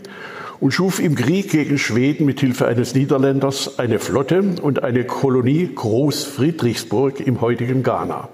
und 0.60 0.72
schuf 0.72 1.00
im 1.00 1.16
Krieg 1.16 1.50
gegen 1.50 1.80
Schweden 1.80 2.26
mit 2.26 2.40
Hilfe 2.42 2.68
eines 2.68 2.94
Niederländers 2.94 3.80
eine 3.80 3.98
Flotte 3.98 4.44
und 4.62 4.84
eine 4.84 5.04
Kolonie 5.04 5.72
Groß 5.74 6.26
Friedrichsburg 6.26 7.22
im 7.22 7.42
heutigen 7.42 7.82
Ghana. 7.82 8.30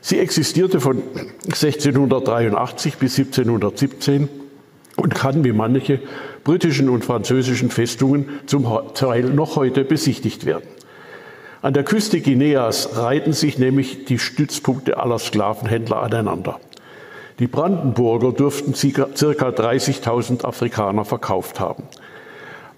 Sie 0.00 0.18
existierte 0.18 0.80
von 0.80 1.02
1683 1.44 2.96
bis 2.96 3.18
1717 3.18 4.30
und 4.96 5.14
kann 5.14 5.44
wie 5.44 5.52
manche 5.52 6.00
britischen 6.42 6.88
und 6.88 7.04
französischen 7.04 7.70
Festungen 7.70 8.28
zum 8.46 8.66
Teil 8.94 9.24
noch 9.24 9.56
heute 9.56 9.84
besichtigt 9.84 10.46
werden. 10.46 10.66
An 11.62 11.74
der 11.74 11.84
Küste 11.84 12.20
Guineas 12.20 12.96
reiten 12.96 13.32
sich 13.32 13.56
nämlich 13.56 14.04
die 14.04 14.18
Stützpunkte 14.18 14.96
aller 14.96 15.20
Sklavenhändler 15.20 16.02
aneinander. 16.02 16.58
Die 17.38 17.46
Brandenburger 17.46 18.32
dürften 18.32 18.72
ca. 18.72 19.04
30.000 19.04 20.44
Afrikaner 20.44 21.04
verkauft 21.04 21.60
haben. 21.60 21.84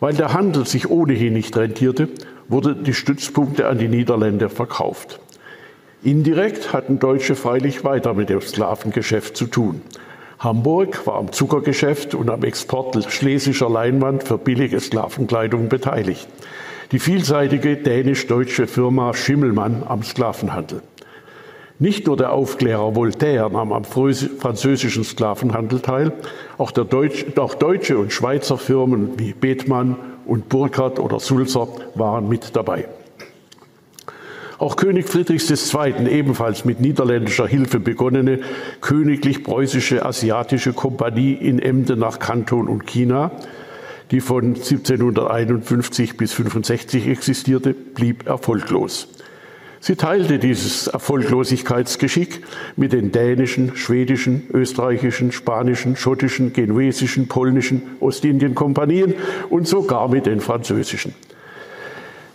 Weil 0.00 0.12
der 0.12 0.34
Handel 0.34 0.66
sich 0.66 0.90
ohnehin 0.90 1.32
nicht 1.32 1.56
rentierte, 1.56 2.10
wurden 2.48 2.84
die 2.84 2.92
Stützpunkte 2.92 3.68
an 3.68 3.78
die 3.78 3.88
Niederländer 3.88 4.50
verkauft. 4.50 5.18
Indirekt 6.02 6.74
hatten 6.74 6.98
Deutsche 6.98 7.36
freilich 7.36 7.84
weiter 7.84 8.12
mit 8.12 8.28
dem 8.28 8.42
Sklavengeschäft 8.42 9.34
zu 9.34 9.46
tun. 9.46 9.80
Hamburg 10.40 11.06
war 11.06 11.14
am 11.14 11.32
Zuckergeschäft 11.32 12.14
und 12.14 12.28
am 12.28 12.44
Export 12.44 13.02
schlesischer 13.10 13.70
Leinwand 13.70 14.24
für 14.24 14.36
billige 14.36 14.78
Sklavenkleidung 14.78 15.70
beteiligt. 15.70 16.28
Die 16.94 17.00
vielseitige 17.00 17.76
dänisch-deutsche 17.76 18.68
Firma 18.68 19.14
Schimmelmann 19.14 19.82
am 19.84 20.04
Sklavenhandel. 20.04 20.80
Nicht 21.80 22.06
nur 22.06 22.16
der 22.16 22.32
Aufklärer 22.32 22.94
Voltaire 22.94 23.50
nahm 23.50 23.72
am 23.72 23.82
französischen 23.82 25.02
Sklavenhandel 25.02 25.80
teil, 25.80 26.12
auch, 26.56 26.70
Deutsch, 26.70 27.26
auch 27.36 27.56
deutsche 27.56 27.98
und 27.98 28.12
Schweizer 28.12 28.58
Firmen 28.58 29.18
wie 29.18 29.32
Bethmann 29.32 29.96
und 30.24 30.48
Burkhardt 30.48 31.00
oder 31.00 31.18
Sulzer 31.18 31.66
waren 31.96 32.28
mit 32.28 32.54
dabei. 32.54 32.86
Auch 34.58 34.76
König 34.76 35.08
Friedrichs 35.08 35.50
II., 35.50 36.08
ebenfalls 36.08 36.64
mit 36.64 36.80
niederländischer 36.80 37.48
Hilfe 37.48 37.80
begonnene 37.80 38.38
königlich-preußische 38.82 40.06
asiatische 40.06 40.72
Kompanie 40.72 41.32
in 41.32 41.58
Emden 41.58 41.98
nach 41.98 42.20
Kanton 42.20 42.68
und 42.68 42.86
China, 42.86 43.32
die 44.14 44.20
von 44.20 44.54
1751 44.54 46.16
bis 46.16 46.32
65 46.34 47.08
existierte, 47.08 47.74
blieb 47.74 48.28
erfolglos. 48.28 49.08
Sie 49.80 49.96
teilte 49.96 50.38
dieses 50.38 50.86
Erfolglosigkeitsgeschick 50.86 52.44
mit 52.76 52.92
den 52.92 53.10
dänischen, 53.10 53.74
schwedischen, 53.74 54.44
österreichischen, 54.52 55.32
spanischen, 55.32 55.96
schottischen, 55.96 56.52
genuesischen, 56.52 57.26
polnischen 57.26 57.82
Ostindien-Kompanien 57.98 59.14
und 59.50 59.66
sogar 59.66 60.08
mit 60.08 60.26
den 60.26 60.38
französischen. 60.38 61.12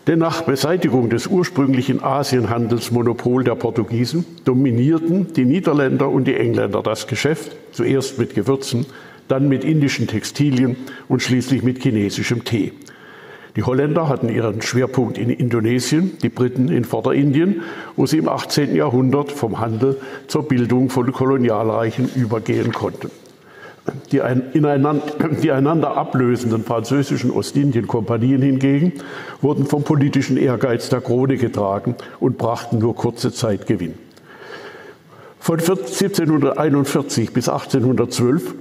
Denn 0.05 0.19
nach 0.19 0.41
Beseitigung 0.41 1.09
des 1.09 1.27
ursprünglichen 1.27 2.03
Asienhandelsmonopol 2.03 3.45
der 3.45 3.55
Portugiesen 3.55 4.25
dominierten 4.43 5.31
die 5.31 5.45
Niederländer 5.45 6.09
und 6.09 6.25
die 6.25 6.35
Engländer 6.35 6.83
das 6.83 7.07
Geschäft, 7.07 7.55
zuerst 7.71 8.19
mit 8.19 8.35
Gewürzen, 8.35 8.85
dann 9.29 9.47
mit 9.47 9.63
indischen 9.63 10.07
Textilien 10.07 10.75
und 11.07 11.21
schließlich 11.21 11.63
mit 11.63 11.81
chinesischem 11.81 12.43
Tee. 12.43 12.73
Die 13.55 13.63
Holländer 13.63 14.07
hatten 14.07 14.29
ihren 14.29 14.61
Schwerpunkt 14.61 15.17
in 15.17 15.29
Indonesien, 15.29 16.17
die 16.21 16.29
Briten 16.29 16.69
in 16.69 16.83
Vorderindien, 16.83 17.61
wo 17.95 18.05
sie 18.05 18.17
im 18.17 18.29
18. 18.29 18.75
Jahrhundert 18.75 19.31
vom 19.31 19.59
Handel 19.59 19.97
zur 20.27 20.47
Bildung 20.47 20.89
von 20.89 21.11
Kolonialreichen 21.11 22.09
übergehen 22.15 22.71
konnten. 22.71 23.09
Die, 24.11 24.21
ineinander, 24.53 25.01
die 25.41 25.51
einander 25.51 25.97
ablösenden 25.97 26.63
französischen 26.63 27.31
Ostindien-Kompanien 27.31 28.41
hingegen 28.41 28.93
wurden 29.41 29.65
vom 29.65 29.83
politischen 29.83 30.37
Ehrgeiz 30.37 30.89
der 30.89 31.01
Krone 31.01 31.37
getragen 31.37 31.95
und 32.19 32.37
brachten 32.37 32.77
nur 32.77 32.95
kurze 32.95 33.31
Zeit 33.31 33.65
Gewinn. 33.65 33.95
Von 35.39 35.59
1741 35.59 37.33
bis 37.33 37.49
1812 37.49 38.53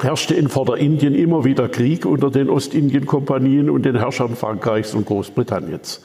herrschte 0.00 0.34
in 0.34 0.48
Vorderindien 0.48 1.14
immer 1.14 1.44
wieder 1.44 1.68
Krieg 1.68 2.04
unter 2.04 2.30
den 2.30 2.50
Ostindien-Kompanien 2.50 3.70
und 3.70 3.84
den 3.84 3.96
Herrschern 3.96 4.36
Frankreichs 4.36 4.94
und 4.94 5.06
Großbritanniens. 5.06 6.02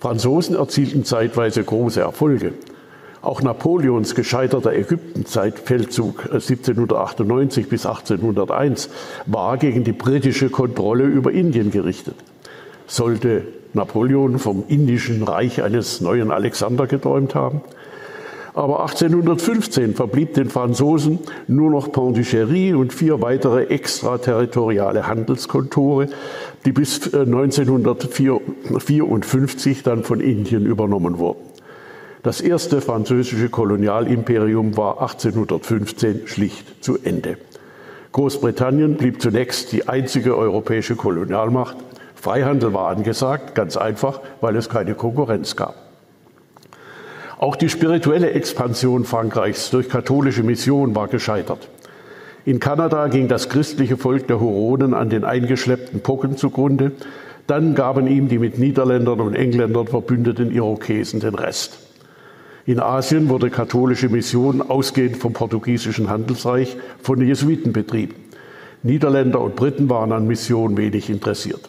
Franzosen 0.00 0.56
erzielten 0.56 1.04
zeitweise 1.04 1.64
große 1.64 2.00
Erfolge. 2.00 2.52
Auch 3.22 3.42
Napoleons 3.42 4.14
gescheiterter 4.14 4.72
Ägyptenzeitfeldzug 4.72 6.26
1798 6.32 7.64
äh, 7.64 7.68
bis 7.68 7.86
1801 7.86 8.88
war 9.26 9.56
gegen 9.56 9.82
die 9.82 9.92
britische 9.92 10.48
Kontrolle 10.48 11.04
über 11.04 11.32
Indien 11.32 11.72
gerichtet. 11.72 12.14
Sollte 12.86 13.48
Napoleon 13.72 14.38
vom 14.38 14.62
indischen 14.68 15.24
Reich 15.24 15.62
eines 15.62 16.00
neuen 16.00 16.30
Alexander 16.30 16.86
geträumt 16.86 17.34
haben? 17.34 17.62
Aber 18.56 18.80
1815 18.80 19.94
verblieb 19.94 20.32
den 20.32 20.48
Franzosen 20.48 21.18
nur 21.46 21.70
noch 21.70 21.92
Pondichéry 21.92 22.74
und 22.74 22.94
vier 22.94 23.20
weitere 23.20 23.66
extraterritoriale 23.66 25.06
Handelskontore, 25.06 26.08
die 26.64 26.72
bis 26.72 27.12
1954 27.12 29.82
dann 29.82 30.04
von 30.04 30.20
Indien 30.20 30.64
übernommen 30.64 31.18
wurden. 31.18 31.40
Das 32.22 32.40
erste 32.40 32.80
französische 32.80 33.50
Kolonialimperium 33.50 34.74
war 34.78 35.02
1815 35.02 36.26
schlicht 36.26 36.82
zu 36.82 36.96
Ende. 37.04 37.36
Großbritannien 38.12 38.96
blieb 38.96 39.20
zunächst 39.20 39.70
die 39.72 39.86
einzige 39.86 40.34
europäische 40.34 40.96
Kolonialmacht. 40.96 41.76
Freihandel 42.14 42.72
war 42.72 42.88
angesagt, 42.88 43.54
ganz 43.54 43.76
einfach, 43.76 44.22
weil 44.40 44.56
es 44.56 44.70
keine 44.70 44.94
Konkurrenz 44.94 45.56
gab. 45.56 45.85
Auch 47.38 47.56
die 47.56 47.68
spirituelle 47.68 48.30
Expansion 48.30 49.04
Frankreichs 49.04 49.70
durch 49.70 49.90
katholische 49.90 50.42
Mission 50.42 50.94
war 50.94 51.08
gescheitert. 51.08 51.68
In 52.46 52.60
Kanada 52.60 53.08
ging 53.08 53.28
das 53.28 53.50
christliche 53.50 53.98
Volk 53.98 54.26
der 54.28 54.40
Huronen 54.40 54.94
an 54.94 55.10
den 55.10 55.24
eingeschleppten 55.24 56.00
Pocken 56.00 56.38
zugrunde. 56.38 56.92
Dann 57.46 57.74
gaben 57.74 58.06
ihm 58.06 58.28
die 58.28 58.38
mit 58.38 58.58
Niederländern 58.58 59.20
und 59.20 59.34
Engländern 59.34 59.86
verbündeten 59.86 60.50
Irokesen 60.50 61.20
den 61.20 61.34
Rest. 61.34 61.78
In 62.64 62.80
Asien 62.80 63.28
wurde 63.28 63.50
katholische 63.50 64.08
Mission 64.08 64.62
ausgehend 64.62 65.18
vom 65.18 65.32
portugiesischen 65.32 66.08
Handelsreich 66.08 66.76
von 67.02 67.18
den 67.18 67.28
Jesuiten 67.28 67.72
betrieben. 67.72 68.14
Niederländer 68.82 69.40
und 69.40 69.56
Briten 69.56 69.90
waren 69.90 70.12
an 70.12 70.26
Mission 70.26 70.76
wenig 70.76 71.10
interessiert. 71.10 71.68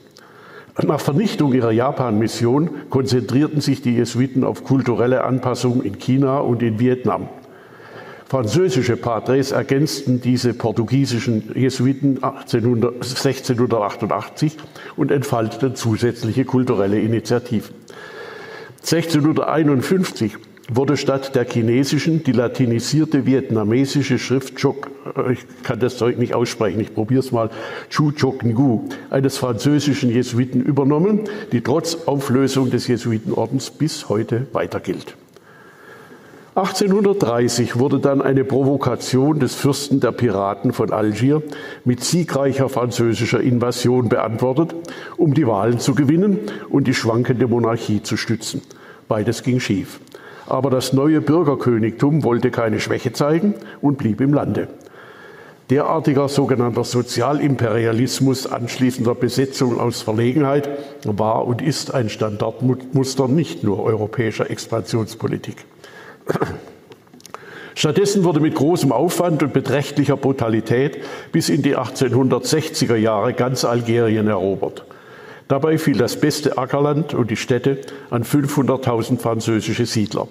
Nach 0.84 1.00
Vernichtung 1.00 1.54
ihrer 1.54 1.72
Japan-Mission 1.72 2.70
konzentrierten 2.90 3.62
sich 3.62 3.82
die 3.82 3.96
Jesuiten 3.96 4.44
auf 4.44 4.64
kulturelle 4.64 5.24
Anpassung 5.24 5.82
in 5.82 5.98
China 5.98 6.40
und 6.40 6.62
in 6.62 6.80
Vietnam. 6.80 7.30
Französische 8.30 8.96
Padres 8.96 9.52
ergänzten 9.52 10.22
diese 10.22 10.54
portugiesischen 10.54 11.52
Jesuiten 11.56 12.24
1800, 12.24 12.94
1688 12.96 14.58
und 14.98 15.12
entfalteten 15.12 15.76
zusätzliche 15.76 16.46
kulturelle 16.46 17.00
Initiativen. 17.00 17.74
1651 18.82 20.38
wurde 20.70 20.98
statt 20.98 21.36
der 21.36 21.46
chinesischen 21.46 22.24
die 22.24 22.32
latinisierte 22.32 23.26
vietnamesische 23.26 24.20
Schrift 24.20 24.62
Chok, 24.62 24.90
äh, 25.16 25.34
ich 25.34 25.40
kann 25.64 25.80
das 25.80 25.98
Zeug 25.98 26.18
nicht 26.18 26.34
aussprechen, 26.34 26.80
ich 26.80 26.94
probiere 26.94 27.20
es 27.20 27.32
mal, 27.32 27.50
Chu 27.90 28.12
Chok 28.12 28.44
Ngu, 28.44 28.90
eines 29.10 29.38
französischen 29.38 30.10
Jesuiten 30.10 30.62
übernommen, 30.62 31.22
die 31.52 31.62
trotz 31.62 32.08
Auflösung 32.08 32.70
des 32.70 32.88
Jesuitenordens 32.88 33.70
bis 33.70 34.10
heute 34.10 34.48
weiter 34.52 34.80
gilt. 34.80 35.16
1830 36.56 37.78
wurde 37.78 38.00
dann 38.00 38.20
eine 38.20 38.44
Provokation 38.44 39.40
des 39.40 39.54
Fürsten 39.54 40.00
der 40.00 40.12
Piraten 40.12 40.74
von 40.74 40.92
Algier 40.92 41.44
mit 41.86 42.04
siegreicher 42.04 42.68
französischer 42.68 43.42
Invasion 43.42 44.10
beantwortet, 44.10 44.74
um 45.18 45.36
die 45.36 45.46
Wahlen 45.46 45.78
zu 45.78 45.94
gewinnen 45.94 46.40
und 46.70 46.88
die 46.88 46.96
schwankende 46.96 47.48
Monarchie 47.48 48.02
zu 48.02 48.18
stützen. 48.18 48.64
Beides 49.08 49.44
ging 49.44 49.60
schief. 49.60 50.00
Aber 50.48 50.70
das 50.70 50.94
neue 50.94 51.22
Bürgerkönigtum 51.22 52.24
wollte 52.24 52.52
keine 52.52 52.80
Schwäche 52.80 53.12
zeigen 53.14 53.54
und 53.82 53.98
blieb 53.98 54.22
im 54.22 54.34
Lande. 54.34 54.68
Derartiger 55.70 56.30
sogenannter 56.30 56.86
Sozialimperialismus 56.86 58.48
anschließender 58.48 59.16
Besetzung 59.16 59.78
aus 59.78 60.02
Verlegenheit 60.02 60.70
war 61.04 61.46
und 61.46 61.62
ist 61.62 61.94
ein 61.94 62.08
Standardmuster 62.08 63.28
nicht 63.28 63.64
nur 63.64 63.84
europäischer 63.84 64.50
Expansionspolitik. 64.50 65.66
Stattdessen 67.76 68.24
wurde 68.24 68.40
mit 68.40 68.56
großem 68.56 68.94
Aufwand 68.94 69.44
und 69.44 69.52
beträchtlicher 69.52 70.16
Brutalität 70.16 71.00
bis 71.34 71.50
in 71.50 71.62
die 71.62 71.78
1860er 71.78 72.96
Jahre 72.96 73.34
ganz 73.34 73.66
Algerien 73.66 74.28
erobert. 74.28 74.86
Dabei 75.48 75.78
fiel 75.78 75.98
das 75.98 76.20
beste 76.20 76.58
Ackerland 76.58 77.14
und 77.14 77.32
die 77.32 77.38
Städte 77.38 77.80
an 78.10 78.24
500.000 78.24 79.20
französische 79.20 79.86
Siedler. 79.86 80.28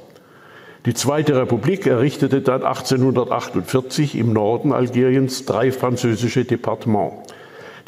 Die 0.84 0.94
Zweite 0.94 1.34
Republik 1.36 1.86
errichtete 1.86 2.42
dann 2.42 2.62
1848 2.62 4.14
im 4.14 4.32
Norden 4.32 4.72
Algeriens 4.72 5.44
drei 5.44 5.72
französische 5.72 6.44
Departements, 6.44 7.32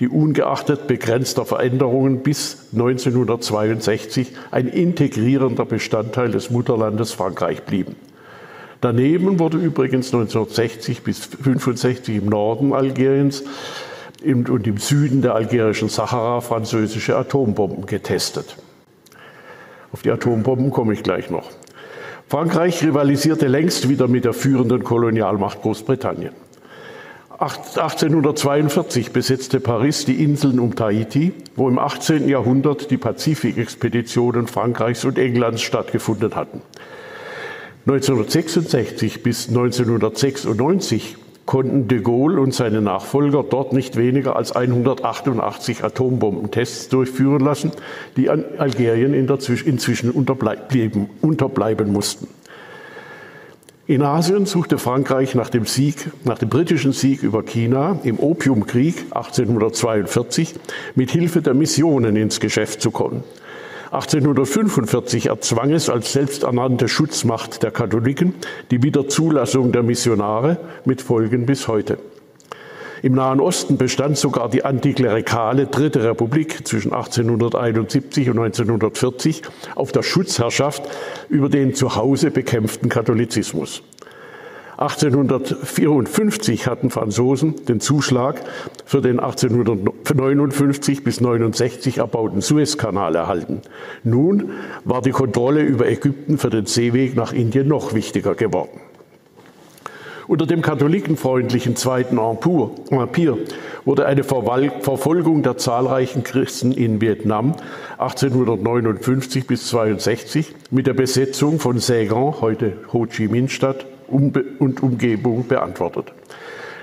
die 0.00 0.08
ungeachtet 0.08 0.86
begrenzter 0.86 1.44
Veränderungen 1.44 2.22
bis 2.22 2.68
1962 2.72 4.32
ein 4.50 4.66
integrierender 4.66 5.64
Bestandteil 5.64 6.30
des 6.30 6.50
Mutterlandes 6.50 7.12
Frankreich 7.12 7.62
blieben. 7.62 7.94
Daneben 8.80 9.38
wurde 9.38 9.58
übrigens 9.58 10.06
1960 10.14 11.02
bis 11.02 11.24
1965 11.24 12.16
im 12.16 12.26
Norden 12.26 12.72
Algeriens 12.72 13.44
und 14.22 14.66
im 14.66 14.78
Süden 14.78 15.22
der 15.22 15.34
algerischen 15.34 15.88
Sahara 15.88 16.40
französische 16.40 17.16
Atombomben 17.16 17.86
getestet. 17.86 18.56
Auf 19.92 20.02
die 20.02 20.10
Atombomben 20.10 20.70
komme 20.70 20.92
ich 20.92 21.02
gleich 21.02 21.30
noch. 21.30 21.50
Frankreich 22.28 22.82
rivalisierte 22.84 23.46
längst 23.46 23.88
wieder 23.88 24.06
mit 24.06 24.24
der 24.24 24.34
führenden 24.34 24.84
Kolonialmacht 24.84 25.62
Großbritannien. 25.62 26.32
1842 27.38 29.12
besetzte 29.12 29.60
Paris 29.60 30.04
die 30.04 30.24
Inseln 30.24 30.58
um 30.58 30.74
Tahiti, 30.74 31.32
wo 31.54 31.68
im 31.68 31.78
18. 31.78 32.28
Jahrhundert 32.28 32.90
die 32.90 32.96
Pazifikexpeditionen 32.96 34.48
Frankreichs 34.48 35.04
und 35.04 35.18
Englands 35.18 35.62
stattgefunden 35.62 36.34
hatten. 36.34 36.60
1966 37.86 39.22
bis 39.22 39.48
1996 39.48 41.16
konnten 41.48 41.88
de 41.88 42.02
Gaulle 42.02 42.42
und 42.42 42.52
seine 42.52 42.82
Nachfolger 42.82 43.42
dort 43.42 43.72
nicht 43.72 43.96
weniger 43.96 44.36
als 44.36 44.52
188 44.52 45.82
Atombombentests 45.82 46.90
durchführen 46.90 47.40
lassen, 47.40 47.72
die 48.18 48.28
an 48.28 48.44
Algerien 48.58 49.14
inzwischen 49.14 50.10
unterbleiben, 50.10 51.08
unterbleiben 51.22 51.90
mussten. 51.90 52.28
In 53.86 54.02
Asien 54.02 54.44
suchte 54.44 54.76
Frankreich 54.76 55.34
nach 55.34 55.48
dem 55.48 55.64
Sieg, 55.64 56.10
nach 56.24 56.36
dem 56.36 56.50
britischen 56.50 56.92
Sieg 56.92 57.22
über 57.22 57.42
China 57.42 57.98
im 58.02 58.20
Opiumkrieg 58.20 59.06
1842 59.10 60.54
mit 60.96 61.10
Hilfe 61.10 61.40
der 61.40 61.54
Missionen 61.54 62.14
ins 62.16 62.40
Geschäft 62.40 62.82
zu 62.82 62.90
kommen. 62.90 63.24
1845 63.90 65.28
erzwang 65.28 65.72
es 65.72 65.88
als 65.88 66.12
selbsternannte 66.12 66.88
Schutzmacht 66.88 67.62
der 67.62 67.70
Katholiken 67.70 68.34
die 68.70 68.82
Wiederzulassung 68.82 69.72
der 69.72 69.82
Missionare 69.82 70.58
mit 70.84 71.00
Folgen 71.00 71.46
bis 71.46 71.68
heute. 71.68 71.98
Im 73.00 73.14
Nahen 73.14 73.40
Osten 73.40 73.78
bestand 73.78 74.18
sogar 74.18 74.50
die 74.50 74.62
antiklerikale 74.62 75.68
Dritte 75.68 76.04
Republik 76.04 76.66
zwischen 76.66 76.92
1871 76.92 78.28
und 78.28 78.38
1940 78.40 79.42
auf 79.74 79.90
der 79.90 80.02
Schutzherrschaft 80.02 80.82
über 81.30 81.48
den 81.48 81.74
zu 81.74 81.96
Hause 81.96 82.30
bekämpften 82.30 82.90
Katholizismus. 82.90 83.82
1854 84.78 86.68
hatten 86.68 86.90
Franzosen 86.90 87.66
den 87.66 87.80
Zuschlag 87.80 88.40
für 88.84 89.00
den 89.00 89.18
1859 89.18 91.02
bis 91.02 91.20
69 91.20 91.98
erbauten 91.98 92.40
Suezkanal 92.40 93.16
erhalten. 93.16 93.62
Nun 94.04 94.52
war 94.84 95.02
die 95.02 95.10
Kontrolle 95.10 95.62
über 95.62 95.88
Ägypten 95.88 96.38
für 96.38 96.50
den 96.50 96.66
Seeweg 96.66 97.16
nach 97.16 97.32
Indien 97.32 97.66
noch 97.66 97.92
wichtiger 97.92 98.36
geworden. 98.36 98.80
Unter 100.28 100.46
dem 100.46 100.62
katholikenfreundlichen 100.62 101.74
Zweiten 101.74 102.18
Empire 102.18 103.38
wurde 103.84 104.06
eine 104.06 104.22
Verfolgung 104.22 105.42
der 105.42 105.56
zahlreichen 105.56 106.22
Christen 106.22 106.70
in 106.70 107.00
Vietnam 107.00 107.56
1859 107.98 109.48
bis 109.48 109.66
62 109.68 110.54
mit 110.70 110.86
der 110.86 110.94
Besetzung 110.94 111.58
von 111.58 111.80
Saigon, 111.80 112.40
heute 112.40 112.76
Ho 112.92 113.06
Chi 113.06 113.26
Minh 113.26 113.48
Stadt, 113.48 113.86
und 114.08 114.82
Umgebung 114.82 115.46
beantwortet. 115.46 116.12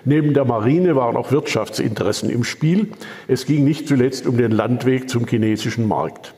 Neben 0.05 0.33
der 0.35 0.45
Marine 0.45 0.95
waren 0.95 1.17
auch 1.17 1.31
Wirtschaftsinteressen 1.31 2.29
im 2.29 2.43
Spiel. 2.43 2.91
Es 3.27 3.47
ging 3.47 3.63
nicht 3.63 3.87
zuletzt 3.87 4.27
um 4.27 4.37
den 4.37 4.51
Landweg 4.51 5.09
zum 5.09 5.25
chinesischen 5.27 5.87
Markt. 5.87 6.35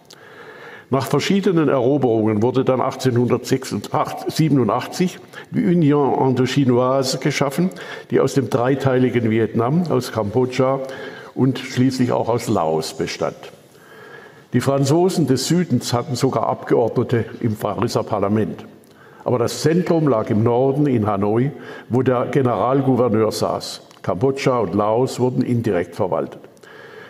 Nach 0.90 1.06
verschiedenen 1.06 1.68
Eroberungen 1.68 2.42
wurde 2.42 2.64
dann 2.64 2.80
1887 2.80 5.20
die 5.52 5.66
Union 5.66 6.30
Indochinoise 6.30 7.18
geschaffen, 7.18 7.72
die 8.10 8.22
aus 8.22 8.36
dem 8.36 8.50
dreiteiligen 8.50 9.30
Vietnam, 9.30 9.84
aus 9.90 10.14
Kambodscha 10.14 10.80
und 11.36 11.60
schließlich 11.60 12.14
auch 12.14 12.30
aus 12.30 12.48
Laos 12.48 12.94
bestand. 12.94 13.36
Die 14.54 14.62
Franzosen 14.62 15.28
des 15.28 15.50
Südens 15.50 15.92
hatten 15.92 16.16
sogar 16.16 16.48
Abgeordnete 16.48 17.26
im 17.42 17.58
Pariser 17.58 18.04
Parlament. 18.04 18.64
Aber 19.28 19.40
das 19.40 19.62
Zentrum 19.62 20.08
lag 20.08 20.30
im 20.30 20.42
Norden 20.42 20.88
in 20.88 21.06
Hanoi, 21.06 21.52
wo 21.90 22.02
der 22.02 22.28
Generalgouverneur 22.28 23.34
saß. 23.34 23.82
Kambodscha 24.02 24.60
und 24.60 24.74
Laos 24.74 25.20
wurden 25.20 25.42
indirekt 25.42 25.98
verwaltet. 25.98 26.40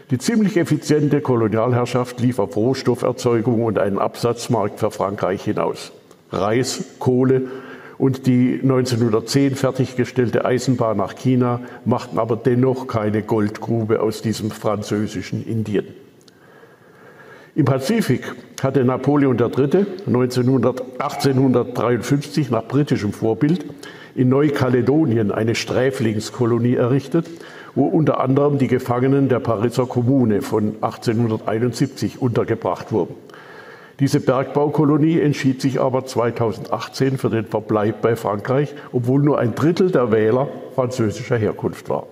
Die 0.10 0.17
ziemlich 0.17 0.58
effiziente 0.58 1.21
Kolonialherrschaft 1.21 2.19
lief 2.19 2.39
auf 2.39 2.56
Rohstofferzeugung 2.56 3.63
und 3.63 3.77
einen 3.77 3.99
Absatzmarkt 3.99 4.80
für 4.80 4.89
Frankreich 4.89 5.43
hinaus. 5.43 5.91
Reis, 6.32 6.86
Kohle 6.97 7.43
und 7.99 8.25
die 8.25 8.62
1910 8.63 9.53
fertiggestellte 9.53 10.43
Eisenbahn 10.43 10.97
nach 10.97 11.13
China 11.13 11.60
machten 11.86 12.17
aber 12.17 12.36
dennoch 12.36 12.88
keine 12.88 13.21
Goldgrube 13.21 14.01
aus 14.01 14.23
diesem 14.23 14.49
französischen 14.49 15.45
Indien. 15.45 15.86
Im 17.58 17.65
Pazifik 17.65 18.34
hatte 18.62 18.86
Napoleon 18.86 19.36
III. 19.36 19.88
1853 20.06 22.52
nach 22.52 22.67
britischem 22.67 23.13
Vorbild 23.13 23.65
in 24.13 24.30
Neukaledonien 24.30 25.32
eine 25.32 25.56
Sträflingskolonie 25.56 26.76
errichtet, 26.76 27.26
wo 27.74 27.86
unter 27.86 28.20
anderem 28.20 28.60
die 28.60 28.67
Gefangenen 28.67 29.28
der 29.28 29.39
Pariser 29.39 29.88
Kommune 29.88 30.43
von 30.43 30.76
1871 30.82 32.22
untergebracht 32.22 32.91
wurden. 32.91 33.15
Diese 34.00 34.20
Bergbaukolonie 34.20 35.20
entschied 35.20 35.60
sich 35.60 35.82
aber 35.82 36.06
2018 36.06 37.17
für 37.17 37.32
den 37.32 37.48
Verbleib 37.48 38.04
bei 38.04 38.15
Frankreich, 38.15 38.76
obwohl 38.91 39.24
nur 39.24 39.39
ein 39.39 39.56
Drittel 39.56 39.89
der 39.89 40.12
Wähler 40.12 40.48
französischer 40.76 41.38
Herkunft 41.38 41.89
war. 41.89 42.06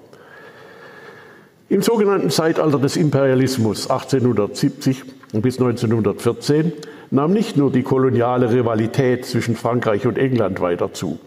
Im 1.67 1.81
sogenannten 1.81 2.29
Zeitalter 2.29 2.77
des 2.77 2.95
Imperialismus 2.95 3.89
1870 3.89 5.03
bis 5.33 5.59
1914 5.59 6.71
nahm 7.09 7.33
nicht 7.33 7.57
nur 7.57 7.71
die 7.71 7.81
koloniale 7.81 8.51
Rivalität 8.51 9.25
zwischen 9.25 9.55
Frankreich 9.55 10.05
und 10.05 10.19
England 10.19 10.61
weiter 10.61 10.93
zu. 10.93 11.17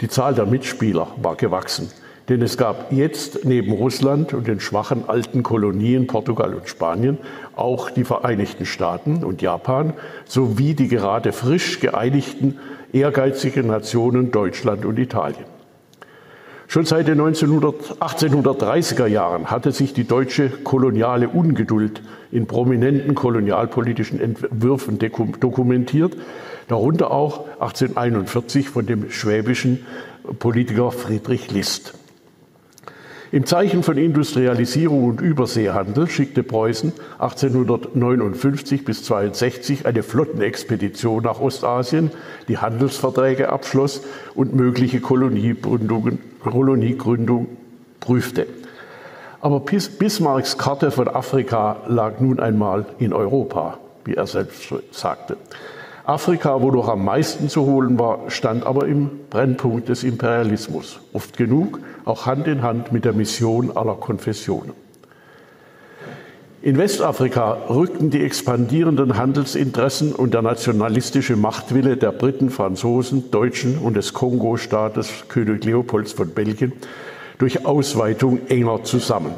Die 0.00 0.08
Zahl 0.08 0.34
der 0.34 0.46
Mitspieler 0.46 1.08
war 1.20 1.36
gewachsen, 1.36 1.90
denn 2.30 2.40
es 2.40 2.56
gab 2.56 2.92
jetzt 2.92 3.44
neben 3.44 3.72
Russland 3.72 4.32
und 4.32 4.46
den 4.46 4.58
schwachen 4.58 5.06
alten 5.06 5.42
Kolonien 5.42 6.06
Portugal 6.06 6.54
und 6.54 6.66
Spanien 6.66 7.18
auch 7.54 7.90
die 7.90 8.04
Vereinigten 8.04 8.64
Staaten 8.64 9.22
und 9.22 9.42
Japan 9.42 9.92
sowie 10.24 10.72
die 10.72 10.88
gerade 10.88 11.32
frisch 11.32 11.80
geeinigten 11.80 12.58
ehrgeizigen 12.94 13.66
Nationen 13.66 14.30
Deutschland 14.30 14.86
und 14.86 14.98
Italien. 14.98 15.53
Schon 16.66 16.86
seit 16.86 17.08
den 17.08 17.20
1830er 17.20 19.06
Jahren 19.06 19.50
hatte 19.50 19.72
sich 19.72 19.92
die 19.92 20.04
deutsche 20.04 20.48
koloniale 20.48 21.28
Ungeduld 21.28 22.02
in 22.32 22.46
prominenten 22.46 23.14
kolonialpolitischen 23.14 24.18
Entwürfen 24.20 24.98
dokumentiert, 24.98 26.16
Darunter 26.68 27.10
auch 27.10 27.46
1841 27.60 28.68
von 28.70 28.86
dem 28.86 29.10
schwäbischen 29.10 29.84
Politiker 30.38 30.90
Friedrich 30.90 31.50
List. 31.50 31.94
Im 33.32 33.46
Zeichen 33.46 33.82
von 33.82 33.98
Industrialisierung 33.98 35.04
und 35.04 35.20
Überseehandel 35.20 36.08
schickte 36.08 36.42
Preußen 36.44 36.92
1859 37.18 38.84
bis 38.84 39.02
62 39.02 39.86
eine 39.86 40.04
Flottenexpedition 40.04 41.24
nach 41.24 41.40
Ostasien, 41.40 42.12
die 42.46 42.58
Handelsverträge 42.58 43.48
abschloss 43.48 44.02
und 44.34 44.54
mögliche 44.54 45.00
Koloniegründung 46.44 47.48
prüfte. 48.00 48.46
Aber 49.40 49.60
Bismarcks 49.60 50.56
Karte 50.56 50.90
von 50.90 51.08
Afrika 51.08 51.76
lag 51.86 52.20
nun 52.20 52.40
einmal 52.40 52.86
in 52.98 53.12
Europa, 53.12 53.78
wie 54.04 54.14
er 54.14 54.26
selbst 54.26 54.72
sagte. 54.90 55.36
Afrika, 56.06 56.60
wo 56.60 56.70
noch 56.70 56.88
am 56.88 57.04
meisten 57.04 57.48
zu 57.48 57.64
holen 57.64 57.98
war, 57.98 58.30
stand 58.30 58.66
aber 58.66 58.86
im 58.86 59.10
Brennpunkt 59.30 59.88
des 59.88 60.04
Imperialismus, 60.04 61.00
oft 61.14 61.36
genug 61.36 61.80
auch 62.04 62.26
Hand 62.26 62.46
in 62.46 62.62
Hand 62.62 62.92
mit 62.92 63.04
der 63.04 63.14
Mission 63.14 63.74
aller 63.74 63.94
Konfessionen. 63.94 64.83
In 66.64 66.78
Westafrika 66.78 67.66
rückten 67.68 68.08
die 68.08 68.24
expandierenden 68.24 69.18
Handelsinteressen 69.18 70.14
und 70.14 70.32
der 70.32 70.40
nationalistische 70.40 71.36
Machtwille 71.36 71.98
der 71.98 72.10
Briten, 72.10 72.48
Franzosen, 72.48 73.30
Deutschen 73.30 73.76
und 73.76 73.98
des 73.98 74.14
Kongo-Staates 74.14 75.24
König 75.28 75.62
Leopolds 75.66 76.12
von 76.12 76.30
Belgien 76.30 76.72
durch 77.36 77.66
Ausweitung 77.66 78.46
enger 78.48 78.82
zusammen. 78.82 79.34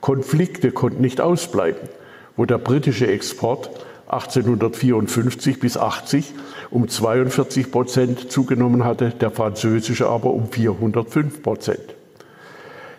Konflikte 0.00 0.70
konnten 0.70 1.02
nicht 1.02 1.20
ausbleiben, 1.20 1.86
wo 2.34 2.46
der 2.46 2.56
britische 2.56 3.08
Export 3.08 3.68
1854 4.06 5.60
bis 5.60 5.76
80 5.76 6.32
um 6.70 6.88
42 6.88 7.70
Prozent 7.70 8.32
zugenommen 8.32 8.86
hatte, 8.86 9.10
der 9.10 9.30
französische 9.30 10.08
aber 10.08 10.30
um 10.30 10.50
405 10.50 11.42
Prozent. 11.42 11.93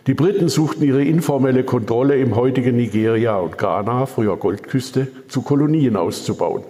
Die 0.06 0.14
Briten 0.14 0.48
suchten 0.48 0.84
ihre 0.84 1.02
informelle 1.02 1.64
Kontrolle 1.64 2.16
im 2.16 2.36
heutigen 2.36 2.76
Nigeria 2.76 3.36
und 3.36 3.58
Ghana, 3.58 4.06
früher 4.06 4.36
Goldküste, 4.36 5.08
zu 5.28 5.42
Kolonien 5.42 5.96
auszubauen. 5.96 6.62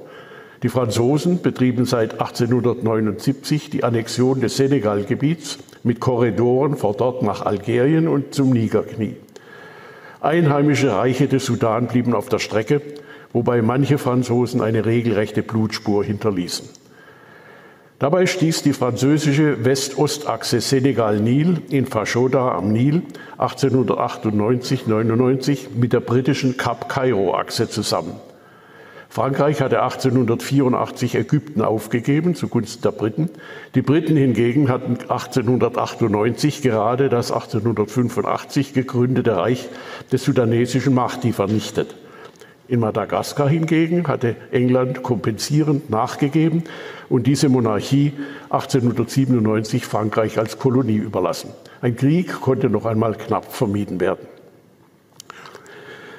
Die 0.63 0.71
Franzosen 0.71 1.43
betrieben 1.43 1.85
seit 1.85 2.13
1879 2.13 3.69
die 3.69 3.85
Annexion 3.85 4.41
des 4.41 4.57
Senegalgebiets 4.57 5.59
mit 5.83 6.01
Korridoren 6.01 6.77
von 6.77 6.97
dort 6.97 7.23
nach 7.23 7.45
Algerien 7.45 8.09
und 8.09 8.35
zum 8.35 8.51
Nigerknie. 8.51 9.17
Einheimische 10.21 10.93
Reiche 10.93 11.29
des 11.29 11.45
Sudan 11.45 11.89
blieben 11.89 12.15
auf 12.15 12.29
der 12.31 12.39
Strecke 12.39 12.81
wobei 13.37 13.61
manche 13.61 13.99
Franzosen 13.99 14.63
eine 14.63 14.87
regelrechte 14.87 15.43
Blutspur 15.43 16.03
hinterließen. 16.03 16.71
Dabei 17.99 18.27
stieß 18.27 18.63
die 18.63 18.75
französische 18.75 19.65
West-Ost-Achse 19.65 20.61
Senegal-Nil 20.61 21.63
in 21.71 21.87
Fashoda 21.87 22.53
am 22.53 22.71
Nil 22.71 23.01
1898-99 23.39 25.69
mit 25.75 25.95
der 25.95 26.01
britischen 26.01 26.59
Kap-Kairo-Achse 26.59 27.71
zusammen. 27.71 28.21
Frankreich 29.09 29.63
hatte 29.63 29.83
1884 29.83 31.15
Ägypten 31.15 31.63
aufgegeben 31.63 32.35
zugunsten 32.35 32.83
der 32.83 32.91
Briten. 32.91 33.31
Die 33.75 33.81
Briten 33.81 34.15
hingegen 34.15 34.69
hatten 34.69 34.99
1898 35.09 36.61
gerade 36.61 37.09
das 37.09 37.33
1885 37.33 38.75
gegründete 38.75 39.39
Reich 39.39 39.71
des 40.13 40.23
sudanesischen 40.23 40.93
Mahdi 40.93 41.33
vernichtet. 41.33 41.95
In 42.69 42.81
Madagaskar 42.81 43.49
hingegen 43.49 44.09
hatte 44.09 44.35
England 44.51 45.05
kompensierend 45.05 45.89
nachgegeben 45.89 46.65
und 47.09 47.29
diese 47.29 47.49
Monarchie 47.49 48.13
1897 48.51 49.87
Frankreich 49.87 50.39
als 50.39 50.59
Kolonie 50.59 50.97
überlassen. 50.97 51.51
Ein 51.81 51.97
Krieg 51.97 52.41
konnte 52.41 52.69
noch 52.69 52.85
einmal 52.85 53.15
knapp 53.15 53.53
vermieden 53.53 54.01
werden. 54.01 54.27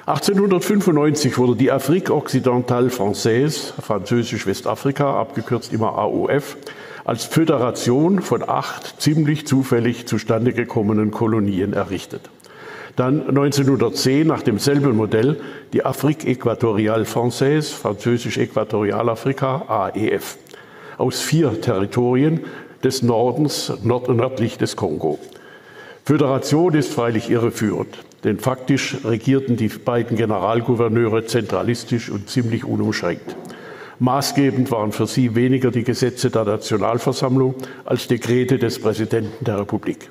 1895 0.06 1.36
wurde 1.36 1.54
die 1.54 1.70
Afrique 1.70 2.14
Occidentale 2.14 2.88
Française, 2.88 3.74
französisch 3.78 4.46
Westafrika, 4.46 5.20
abgekürzt 5.20 5.70
immer 5.74 5.98
AOF, 5.98 6.56
als 7.04 7.26
Föderation 7.26 8.22
von 8.22 8.42
acht 8.48 9.02
ziemlich 9.02 9.46
zufällig 9.46 10.06
zustande 10.06 10.54
gekommenen 10.54 11.10
Kolonien 11.10 11.74
errichtet. 11.74 12.30
Dann 12.98 13.28
1910 13.28 14.26
nach 14.26 14.42
demselben 14.42 14.96
Modell 14.96 15.36
die 15.72 15.84
Afrique 15.84 16.26
Équatoriale 16.26 17.04
Française, 17.04 17.72
französisch 17.72 18.38
Äquatorialafrika, 18.38 19.66
AEF, 19.68 20.36
aus 20.96 21.20
vier 21.20 21.60
Territorien 21.60 22.40
des 22.82 23.02
Nordens, 23.04 23.72
nord 23.84 24.08
nördlich 24.08 24.58
des 24.58 24.74
Kongo. 24.74 25.20
Föderation 26.04 26.74
ist 26.74 26.92
freilich 26.92 27.30
irreführend, 27.30 27.98
denn 28.24 28.40
faktisch 28.40 28.96
regierten 29.04 29.56
die 29.56 29.68
beiden 29.68 30.16
Generalgouverneure 30.16 31.24
zentralistisch 31.24 32.10
und 32.10 32.28
ziemlich 32.28 32.64
unumschränkt. 32.64 33.36
Maßgebend 34.00 34.72
waren 34.72 34.90
für 34.90 35.06
sie 35.06 35.36
weniger 35.36 35.70
die 35.70 35.84
Gesetze 35.84 36.30
der 36.30 36.42
Nationalversammlung 36.42 37.54
als 37.84 38.08
Dekrete 38.08 38.58
des 38.58 38.80
Präsidenten 38.80 39.44
der 39.44 39.60
Republik. 39.60 40.10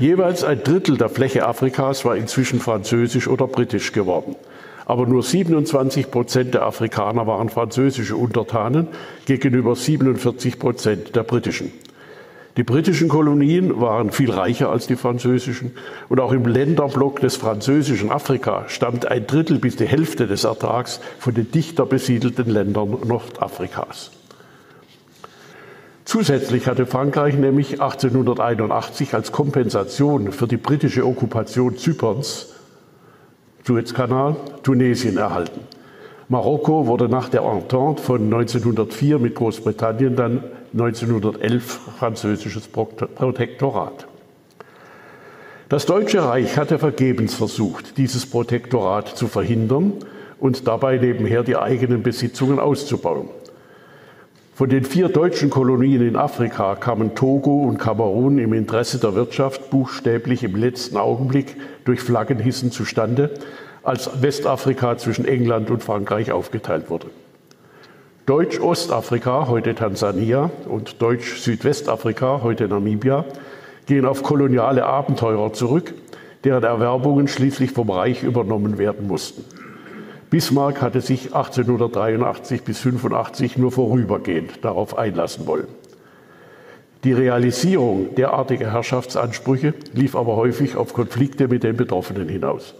Jeweils 0.00 0.44
ein 0.44 0.62
Drittel 0.64 0.96
der 0.96 1.10
Fläche 1.10 1.46
Afrikas 1.46 2.06
war 2.06 2.16
inzwischen 2.16 2.58
französisch 2.58 3.28
oder 3.28 3.46
britisch 3.46 3.92
geworden. 3.92 4.34
Aber 4.86 5.06
nur 5.06 5.22
27 5.22 6.10
Prozent 6.10 6.54
der 6.54 6.62
Afrikaner 6.62 7.26
waren 7.26 7.50
französische 7.50 8.16
Untertanen 8.16 8.88
gegenüber 9.26 9.76
47 9.76 10.58
Prozent 10.58 11.14
der 11.14 11.22
britischen. 11.22 11.70
Die 12.56 12.62
britischen 12.62 13.10
Kolonien 13.10 13.78
waren 13.78 14.10
viel 14.10 14.30
reicher 14.30 14.70
als 14.70 14.86
die 14.86 14.96
französischen 14.96 15.72
und 16.08 16.18
auch 16.18 16.32
im 16.32 16.46
Länderblock 16.46 17.20
des 17.20 17.36
französischen 17.36 18.10
Afrika 18.10 18.64
stammt 18.68 19.06
ein 19.06 19.26
Drittel 19.26 19.58
bis 19.58 19.76
die 19.76 19.86
Hälfte 19.86 20.26
des 20.26 20.44
Ertrags 20.44 21.00
von 21.18 21.34
den 21.34 21.50
dichter 21.50 21.84
besiedelten 21.84 22.48
Ländern 22.48 22.96
Nordafrikas. 23.04 24.12
Zusätzlich 26.04 26.66
hatte 26.66 26.86
Frankreich 26.86 27.34
nämlich 27.34 27.80
1881 27.80 29.14
als 29.14 29.32
Kompensation 29.32 30.32
für 30.32 30.46
die 30.46 30.56
britische 30.56 31.06
Okkupation 31.06 31.76
Zyperns, 31.76 32.54
Suezkanal, 33.64 34.36
Tunesien 34.62 35.18
erhalten. 35.18 35.60
Marokko 36.28 36.86
wurde 36.86 37.08
nach 37.08 37.28
der 37.28 37.42
Entente 37.42 38.02
von 38.02 38.22
1904 38.22 39.18
mit 39.18 39.34
Großbritannien 39.34 40.16
dann 40.16 40.44
1911 40.72 41.64
französisches 41.98 42.68
Protektorat. 42.68 44.06
Das 45.68 45.86
Deutsche 45.86 46.24
Reich 46.24 46.56
hatte 46.56 46.78
vergebens 46.78 47.34
versucht, 47.34 47.96
dieses 47.98 48.26
Protektorat 48.26 49.08
zu 49.08 49.28
verhindern 49.28 49.92
und 50.38 50.66
dabei 50.66 50.96
nebenher 50.96 51.42
die 51.42 51.56
eigenen 51.56 52.02
Besitzungen 52.02 52.58
auszubauen. 52.58 53.28
Von 54.60 54.68
den 54.68 54.84
vier 54.84 55.08
deutschen 55.08 55.48
Kolonien 55.48 56.06
in 56.06 56.16
Afrika 56.16 56.74
kamen 56.74 57.14
Togo 57.14 57.62
und 57.62 57.78
Kamerun 57.78 58.36
im 58.36 58.52
Interesse 58.52 58.98
der 58.98 59.14
Wirtschaft 59.14 59.70
buchstäblich 59.70 60.44
im 60.44 60.54
letzten 60.54 60.98
Augenblick 60.98 61.56
durch 61.86 62.00
Flaggenhissen 62.00 62.70
zustande, 62.70 63.30
als 63.82 64.20
Westafrika 64.20 64.98
zwischen 64.98 65.24
England 65.24 65.70
und 65.70 65.82
Frankreich 65.82 66.30
aufgeteilt 66.30 66.90
wurde. 66.90 67.06
Deutsch-Ostafrika, 68.26 69.48
heute 69.48 69.74
Tansania, 69.74 70.50
und 70.68 71.00
Deutsch-Südwestafrika, 71.00 72.40
heute 72.42 72.68
Namibia, 72.68 73.24
gehen 73.86 74.04
auf 74.04 74.22
koloniale 74.22 74.84
Abenteurer 74.84 75.54
zurück, 75.54 75.94
deren 76.44 76.64
Erwerbungen 76.64 77.28
schließlich 77.28 77.70
vom 77.70 77.88
Reich 77.88 78.22
übernommen 78.22 78.76
werden 78.76 79.06
mussten. 79.06 79.42
Bismarck 80.30 80.80
hatte 80.80 81.00
sich 81.00 81.34
1883 81.34 82.62
bis 82.62 82.78
85 82.78 83.58
nur 83.58 83.72
vorübergehend 83.72 84.64
darauf 84.64 84.96
einlassen 84.96 85.48
wollen. 85.48 85.66
Die 87.02 87.12
Realisierung 87.12 88.14
derartiger 88.14 88.72
Herrschaftsansprüche 88.72 89.74
lief 89.92 90.14
aber 90.14 90.36
häufig 90.36 90.76
auf 90.76 90.92
Konflikte 90.92 91.48
mit 91.48 91.64
den 91.64 91.76
Betroffenen 91.76 92.28
hinaus. 92.28 92.74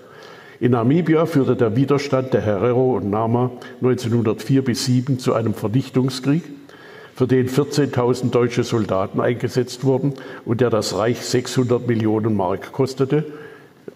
In 0.60 0.72
Namibia 0.72 1.26
führte 1.26 1.56
der 1.56 1.74
Widerstand 1.74 2.34
der 2.34 2.42
Herero 2.42 2.96
und 2.96 3.10
Nama 3.10 3.50
1904 3.82 4.62
bis 4.62 4.84
7 4.84 5.18
zu 5.18 5.34
einem 5.34 5.54
Vernichtungskrieg, 5.54 6.44
für 7.16 7.26
den 7.26 7.48
14.000 7.48 8.30
deutsche 8.30 8.62
Soldaten 8.62 9.20
eingesetzt 9.20 9.82
wurden 9.84 10.14
und 10.44 10.60
der 10.60 10.70
das 10.70 10.96
Reich 10.96 11.20
600 11.22 11.84
Millionen 11.88 12.36
Mark 12.36 12.70
kostete, 12.70 13.24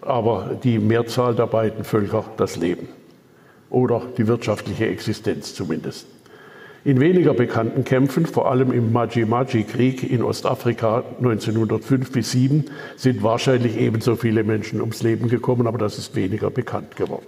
aber 0.01 0.59
die 0.61 0.77
Mehrzahl 0.77 1.35
der 1.35 1.47
beiden 1.47 1.85
Völker 1.85 2.25
das 2.35 2.57
Leben 2.57 2.89
oder 3.75 4.03
die 4.17 4.25
wirtschaftliche 4.25 4.87
Existenz 4.87 5.53
zumindest. 5.53 6.07
In 6.85 7.01
weniger 7.01 7.33
bekannten 7.33 7.83
Kämpfen, 7.83 8.25
vor 8.25 8.49
allem 8.49 8.71
im 8.71 8.93
Maji-Maji-Krieg 8.93 10.09
in 10.09 10.23
Ostafrika 10.23 11.03
1905 11.17 12.11
bis 12.11 12.31
7, 12.31 12.65
sind 12.95 13.21
wahrscheinlich 13.21 13.77
ebenso 13.77 14.15
viele 14.15 14.45
Menschen 14.45 14.79
ums 14.79 15.03
Leben 15.03 15.27
gekommen, 15.27 15.67
aber 15.67 15.77
das 15.77 15.97
ist 15.97 16.15
weniger 16.15 16.51
bekannt 16.51 16.95
geworden. 16.95 17.25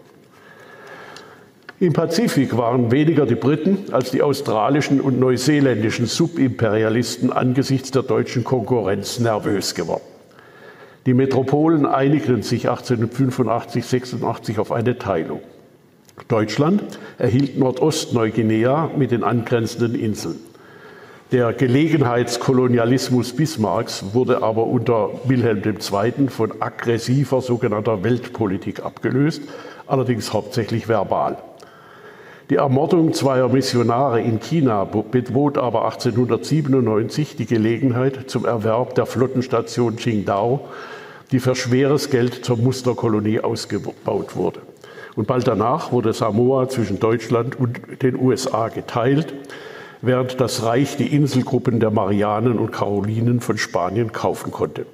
Im 1.79 1.91
Pazifik 1.91 2.55
waren 2.55 2.91
weniger 2.91 3.25
die 3.25 3.35
Briten 3.35 3.91
als 3.91 4.11
die 4.11 4.21
australischen 4.21 5.01
und 5.01 5.19
neuseeländischen 5.19 6.05
Subimperialisten 6.05 7.33
angesichts 7.33 7.91
der 7.91 8.03
deutschen 8.03 8.45
Konkurrenz 8.45 9.19
nervös 9.19 9.75
geworden. 9.75 10.05
Die 11.05 11.13
Metropolen 11.13 11.85
einigten 11.85 12.41
sich 12.41 12.69
1885, 12.69 13.85
86 13.85 14.59
auf 14.59 14.71
eine 14.71 14.97
Teilung. 14.97 15.41
Deutschland 16.27 16.99
erhielt 17.17 17.57
Nordostneuguinea 17.57 18.91
mit 18.97 19.11
den 19.11 19.23
angrenzenden 19.23 19.95
Inseln. 19.95 20.39
Der 21.31 21.53
Gelegenheitskolonialismus 21.53 23.33
Bismarcks 23.33 24.05
wurde 24.13 24.43
aber 24.43 24.65
unter 24.65 25.09
Wilhelm 25.25 25.61
II. 25.63 26.29
von 26.29 26.61
aggressiver 26.61 27.41
sogenannter 27.41 28.03
Weltpolitik 28.03 28.83
abgelöst, 28.83 29.41
allerdings 29.87 30.33
hauptsächlich 30.33 30.87
verbal. 30.87 31.37
Die 32.49 32.55
Ermordung 32.55 33.13
zweier 33.13 33.49
Missionare 33.49 34.21
in 34.21 34.39
China 34.39 34.85
bot 34.85 35.57
aber 35.57 35.85
1897 35.85 37.35
die 37.35 37.45
Gelegenheit 37.45 38.29
zum 38.29 38.45
Erwerb 38.45 38.95
der 38.95 39.05
Flottenstation 39.05 39.97
Qingdao, 39.97 40.61
die 41.31 41.39
für 41.39 41.55
schweres 41.55 42.09
Geld 42.09 42.45
zur 42.45 42.57
Musterkolonie 42.57 43.41
ausgebaut 43.41 44.37
wurde. 44.37 44.61
Und 45.17 45.25
bald 45.25 45.47
danach 45.47 45.91
wurde 45.91 46.13
Samoa 46.13 46.69
zwischen 46.69 46.99
Deutschland 46.99 47.59
und 47.59 48.03
den 48.03 48.15
USA 48.17 48.67
geteilt, 48.69 49.33
während 49.99 50.39
das 50.39 50.61
Reich 50.61 50.95
die 50.95 51.07
Inselgruppen 51.07 51.79
der 51.79 51.89
Marianen 51.89 52.59
und 52.59 52.71
Karolinen 52.71 53.41
von 53.41 53.57
Spanien 53.57 54.11
kaufen 54.11 54.51
konnte. 54.51 54.85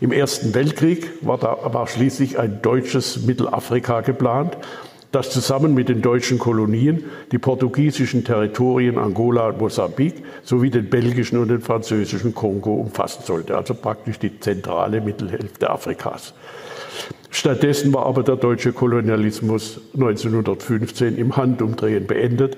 Im 0.00 0.12
Ersten 0.12 0.54
Weltkrieg 0.54 1.10
war, 1.20 1.36
da, 1.36 1.58
war 1.72 1.88
schließlich 1.88 2.38
ein 2.38 2.62
deutsches 2.62 3.26
Mittelafrika 3.26 4.02
geplant, 4.02 4.56
das 5.10 5.30
zusammen 5.30 5.74
mit 5.74 5.88
den 5.88 6.00
deutschen 6.00 6.38
Kolonien 6.38 7.06
die 7.32 7.38
portugiesischen 7.38 8.24
Territorien 8.24 8.98
Angola 8.98 9.48
und 9.48 9.58
Mosambik 9.58 10.22
sowie 10.44 10.70
den 10.70 10.88
belgischen 10.88 11.40
und 11.40 11.48
den 11.48 11.60
französischen 11.60 12.36
Kongo 12.36 12.74
umfassen 12.74 13.24
sollte, 13.24 13.56
also 13.56 13.74
praktisch 13.74 14.20
die 14.20 14.38
zentrale 14.38 15.00
Mittelhälfte 15.00 15.68
Afrikas. 15.70 16.34
Stattdessen 17.30 17.94
war 17.94 18.06
aber 18.06 18.22
der 18.24 18.36
deutsche 18.36 18.72
Kolonialismus 18.72 19.80
1915 19.94 21.16
im 21.16 21.36
Handumdrehen 21.36 22.06
beendet, 22.06 22.56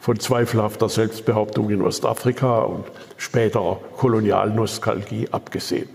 von 0.00 0.18
zweifelhafter 0.18 0.88
Selbstbehauptung 0.88 1.70
in 1.70 1.82
Ostafrika 1.82 2.60
und 2.62 2.84
späterer 3.16 3.78
Kolonialnostalgie 3.96 5.28
abgesehen. 5.30 5.88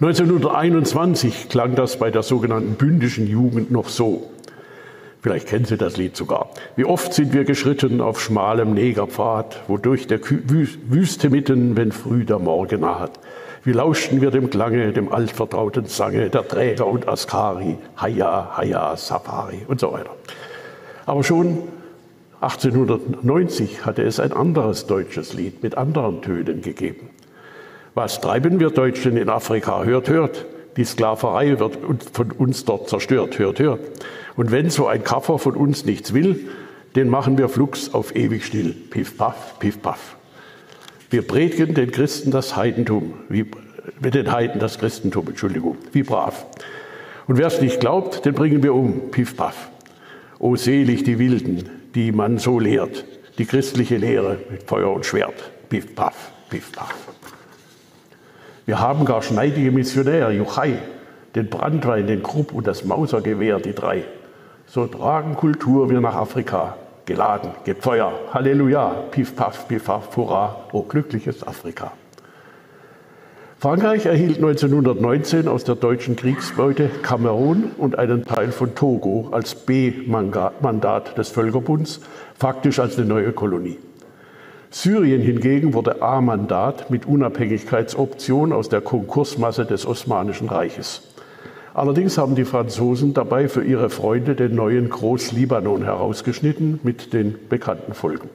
1921 0.00 1.48
klang 1.48 1.74
das 1.74 1.98
bei 1.98 2.10
der 2.10 2.22
sogenannten 2.22 2.74
bündischen 2.74 3.26
Jugend 3.26 3.70
noch 3.70 3.88
so. 3.88 4.30
Vielleicht 5.22 5.48
kennen 5.48 5.64
Sie 5.64 5.78
das 5.78 5.96
Lied 5.96 6.14
sogar. 6.14 6.50
Wie 6.76 6.84
oft 6.84 7.14
sind 7.14 7.32
wir 7.32 7.44
geschritten 7.44 8.02
auf 8.02 8.20
schmalem 8.20 8.74
Negerpfad, 8.74 9.62
wodurch 9.66 10.06
der 10.06 10.20
Wüste 10.22 11.30
mitten, 11.30 11.76
wenn 11.76 11.90
früh 11.90 12.24
der 12.24 12.38
Morgen 12.38 12.82
naht. 12.82 13.18
Wie 13.66 13.72
lauschten 13.72 14.20
wir 14.20 14.30
dem 14.30 14.48
Klange, 14.48 14.92
dem 14.92 15.12
altvertrauten 15.12 15.86
Sange 15.86 16.30
der 16.30 16.46
Träger 16.46 16.86
und 16.86 17.08
Askari, 17.08 17.76
Haya, 17.96 18.56
Haya, 18.56 18.96
Safari 18.96 19.62
und 19.66 19.80
so 19.80 19.92
weiter. 19.92 20.14
Aber 21.04 21.24
schon 21.24 21.64
1890 22.40 23.84
hatte 23.84 24.04
es 24.04 24.20
ein 24.20 24.32
anderes 24.32 24.86
deutsches 24.86 25.32
Lied 25.32 25.64
mit 25.64 25.76
anderen 25.76 26.22
Tönen 26.22 26.62
gegeben. 26.62 27.10
Was 27.94 28.20
treiben 28.20 28.60
wir 28.60 28.70
Deutschen 28.70 29.16
in 29.16 29.28
Afrika? 29.28 29.82
Hört, 29.82 30.08
hört. 30.08 30.46
Die 30.76 30.84
Sklaverei 30.84 31.58
wird 31.58 31.76
von 32.12 32.30
uns 32.30 32.64
dort 32.64 32.88
zerstört. 32.88 33.36
Hört, 33.40 33.58
hört. 33.58 33.80
Und 34.36 34.52
wenn 34.52 34.70
so 34.70 34.86
ein 34.86 35.02
Kaffer 35.02 35.40
von 35.40 35.56
uns 35.56 35.84
nichts 35.84 36.14
will, 36.14 36.50
den 36.94 37.08
machen 37.08 37.36
wir 37.36 37.48
flugs 37.48 37.92
auf 37.92 38.14
ewig 38.14 38.44
still. 38.44 38.76
Piff, 38.90 39.18
paff, 39.18 39.58
piff, 39.58 39.82
paff. 39.82 40.15
Wir 41.10 41.22
predigen 41.22 41.74
den 41.74 41.92
Christen 41.92 42.30
das 42.30 42.56
Heidentum, 42.56 43.14
wie, 43.28 43.46
mit 44.00 44.14
den 44.14 44.32
Heiden 44.32 44.60
das 44.60 44.78
Christentum, 44.78 45.28
Entschuldigung, 45.28 45.76
wie 45.92 46.02
brav. 46.02 46.46
Und 47.26 47.38
wer 47.38 47.46
es 47.46 47.60
nicht 47.60 47.80
glaubt, 47.80 48.24
den 48.24 48.34
bringen 48.34 48.62
wir 48.62 48.74
um, 48.74 49.10
piff, 49.10 49.36
paff. 49.36 49.70
O 50.38 50.56
selig 50.56 51.04
die 51.04 51.18
Wilden, 51.18 51.68
die 51.94 52.12
man 52.12 52.38
so 52.38 52.58
lehrt, 52.58 53.04
die 53.38 53.46
christliche 53.46 53.96
Lehre 53.96 54.38
mit 54.50 54.64
Feuer 54.64 54.92
und 54.92 55.06
Schwert, 55.06 55.50
piff, 55.68 55.94
paff, 55.94 56.32
piff, 56.50 56.72
paff. 56.72 56.94
Wir 58.66 58.80
haben 58.80 59.04
gar 59.04 59.22
schneidige 59.22 59.70
Missionäre, 59.70 60.32
Juchai, 60.32 60.78
den 61.36 61.48
Brandwein, 61.48 62.06
den 62.06 62.22
Krupp 62.22 62.52
und 62.52 62.66
das 62.66 62.84
Mausergewehr, 62.84 63.60
die 63.60 63.74
drei. 63.74 64.04
So 64.66 64.86
tragen 64.86 65.36
Kultur 65.36 65.88
wir 65.88 66.00
nach 66.00 66.16
Afrika, 66.16 66.76
geladen, 67.06 67.50
gebt 67.64 67.82
Feuer, 67.82 68.12
Halleluja, 68.34 68.88
piff, 69.10 69.34
paff, 69.34 69.66
piff, 69.68 69.84
paff, 69.84 70.16
hurra, 70.16 70.56
oh 70.72 70.82
glückliches 70.82 71.46
Afrika. 71.46 71.92
Frankreich 73.58 74.04
erhielt 74.04 74.36
1919 74.36 75.48
aus 75.48 75.64
der 75.64 75.76
deutschen 75.76 76.14
Kriegsbeute 76.14 76.90
Kamerun 77.02 77.70
und 77.78 77.98
einen 77.98 78.26
Teil 78.26 78.52
von 78.52 78.74
Togo 78.74 79.30
als 79.32 79.54
B-Mandat 79.54 81.16
des 81.16 81.30
Völkerbunds, 81.30 82.00
faktisch 82.38 82.78
als 82.78 82.98
eine 82.98 83.06
neue 83.06 83.32
Kolonie. 83.32 83.78
Syrien 84.70 85.22
hingegen 85.22 85.72
wurde 85.72 86.02
A-Mandat 86.02 86.90
mit 86.90 87.06
Unabhängigkeitsoption 87.06 88.52
aus 88.52 88.68
der 88.68 88.82
Konkursmasse 88.82 89.64
des 89.64 89.86
Osmanischen 89.86 90.50
Reiches. 90.50 91.02
Allerdings 91.76 92.16
haben 92.16 92.36
die 92.36 92.46
Franzosen 92.46 93.12
dabei 93.12 93.48
für 93.48 93.62
ihre 93.62 93.90
Freunde 93.90 94.34
den 94.34 94.54
neuen 94.54 94.88
Groß-Libanon 94.88 95.84
herausgeschnitten 95.84 96.80
mit 96.82 97.12
den 97.12 97.36
bekannten 97.50 97.92
Folgen. 97.92 98.30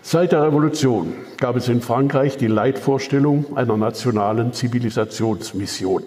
Seit 0.00 0.32
der 0.32 0.42
Revolution 0.42 1.12
gab 1.36 1.56
es 1.56 1.68
in 1.68 1.82
Frankreich 1.82 2.38
die 2.38 2.46
Leitvorstellung 2.46 3.58
einer 3.58 3.76
nationalen 3.76 4.54
Zivilisationsmission. 4.54 6.04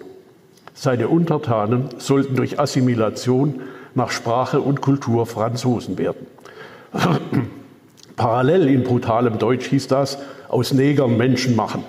Seine 0.74 1.06
Untertanen 1.06 1.90
sollten 1.98 2.34
durch 2.34 2.58
Assimilation 2.58 3.60
nach 3.94 4.10
Sprache 4.10 4.60
und 4.60 4.80
Kultur 4.80 5.24
Franzosen 5.24 5.98
werden. 5.98 6.26
Parallel 8.16 8.66
in 8.66 8.82
brutalem 8.82 9.38
Deutsch 9.38 9.66
hieß 9.66 9.86
das, 9.86 10.18
aus 10.48 10.72
Negern 10.72 11.16
Menschen 11.16 11.54
machen. 11.54 11.84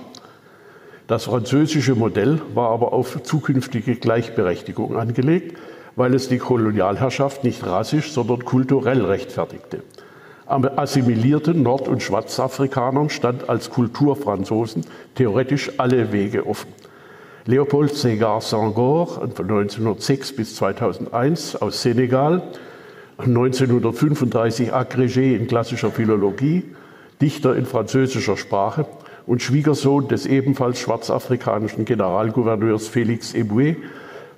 Das 1.08 1.26
französische 1.26 1.94
Modell 1.94 2.42
war 2.56 2.72
aber 2.72 2.92
auf 2.92 3.22
zukünftige 3.22 3.96
Gleichberechtigung 3.96 4.98
angelegt, 4.98 5.56
weil 5.96 6.16
es 6.16 6.30
die 6.30 6.40
Kolonialherrschaft 6.40 7.44
nicht 7.44 7.66
rassisch, 7.66 8.12
sondern 8.12 8.44
kulturell 8.44 9.06
rechtfertigte. 9.06 9.84
Am 10.48 10.66
assimilierten 10.66 11.62
Nord- 11.62 11.88
und 11.88 12.02
Schwarzafrikanern 12.02 13.10
stand 13.10 13.50
als 13.50 13.70
Kulturfranzosen 13.70 14.86
theoretisch 15.14 15.72
alle 15.78 16.12
Wege 16.12 16.48
offen. 16.48 16.72
Leopold 17.46 17.94
Ségar 17.94 18.42
Senghor 18.42 19.08
von 19.08 19.46
1906 19.46 20.36
bis 20.36 20.56
2001 20.56 21.56
aus 21.56 21.84
Senegal 21.84 22.42
1935 23.20 24.74
Agrégé 24.74 25.36
in 25.36 25.48
klassischer 25.48 25.92
Philologie, 25.92 26.64
Dichter 27.22 27.56
in 27.56 27.66
französischer 27.66 28.38
Sprache 28.38 28.88
und 29.28 29.42
Schwiegersohn 29.42 30.08
des 30.08 30.26
ebenfalls 30.26 30.80
schwarzafrikanischen 30.80 31.86
Generalgouverneurs 31.86 32.90
Félix 32.90 33.34
Eboué, 33.34 33.78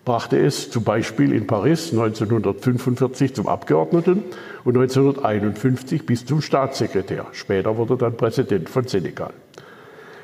brachte 0.06 0.38
es 0.39 0.71
zum 0.71 0.86
Beispiel 0.86 1.34
in 1.34 1.47
Paris 1.47 1.91
1945 1.91 3.36
zum 3.36 3.47
Abgeordneten 3.47 4.23
und 4.63 4.78
1951 4.78 6.06
bis 6.06 6.26
zum 6.26 6.41
Staatssekretär. 6.41 7.26
Später 7.34 7.76
wurde 7.76 7.95
er 7.95 7.97
dann 7.97 8.15
Präsident 8.15 8.69
von 8.69 8.88
Senegal. 8.88 9.34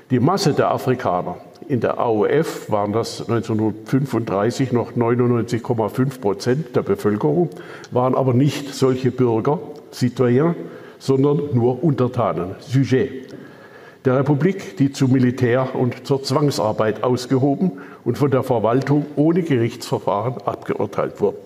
Die 0.10 0.22
Masse 0.22 0.54
der 0.54 0.72
Afrikaner 0.72 1.36
in 1.68 1.82
der 1.82 1.98
AOF 2.00 2.70
waren 2.70 2.94
das 2.94 3.22
1935 3.28 4.72
noch 4.72 4.94
99,5 4.94 6.22
Prozent 6.22 6.76
der 6.76 6.84
Bevölkerung, 6.84 7.50
waren 7.92 8.16
aber 8.16 8.34
nicht 8.34 8.74
solche 8.74 9.12
Bürger, 9.12 9.60
Citoyens, 9.92 10.56
sondern 11.00 11.50
nur 11.54 11.84
Untertanen, 11.84 12.56
Sujet 12.60 13.33
der 14.06 14.20
Republik, 14.20 14.78
die 14.78 14.92
zum 14.92 15.12
Militär 15.12 15.76
und 15.76 16.06
zur 16.06 16.24
Zwangsarbeit 16.24 17.04
ausgehoben 17.04 17.74
und 18.04 18.18
von 18.18 18.32
der 18.32 18.44
Verwaltung 18.44 19.06
ohne 19.16 19.44
Gerichtsverfahren 19.44 20.42
abgeurteilt 20.46 21.22
wurden. 21.22 21.38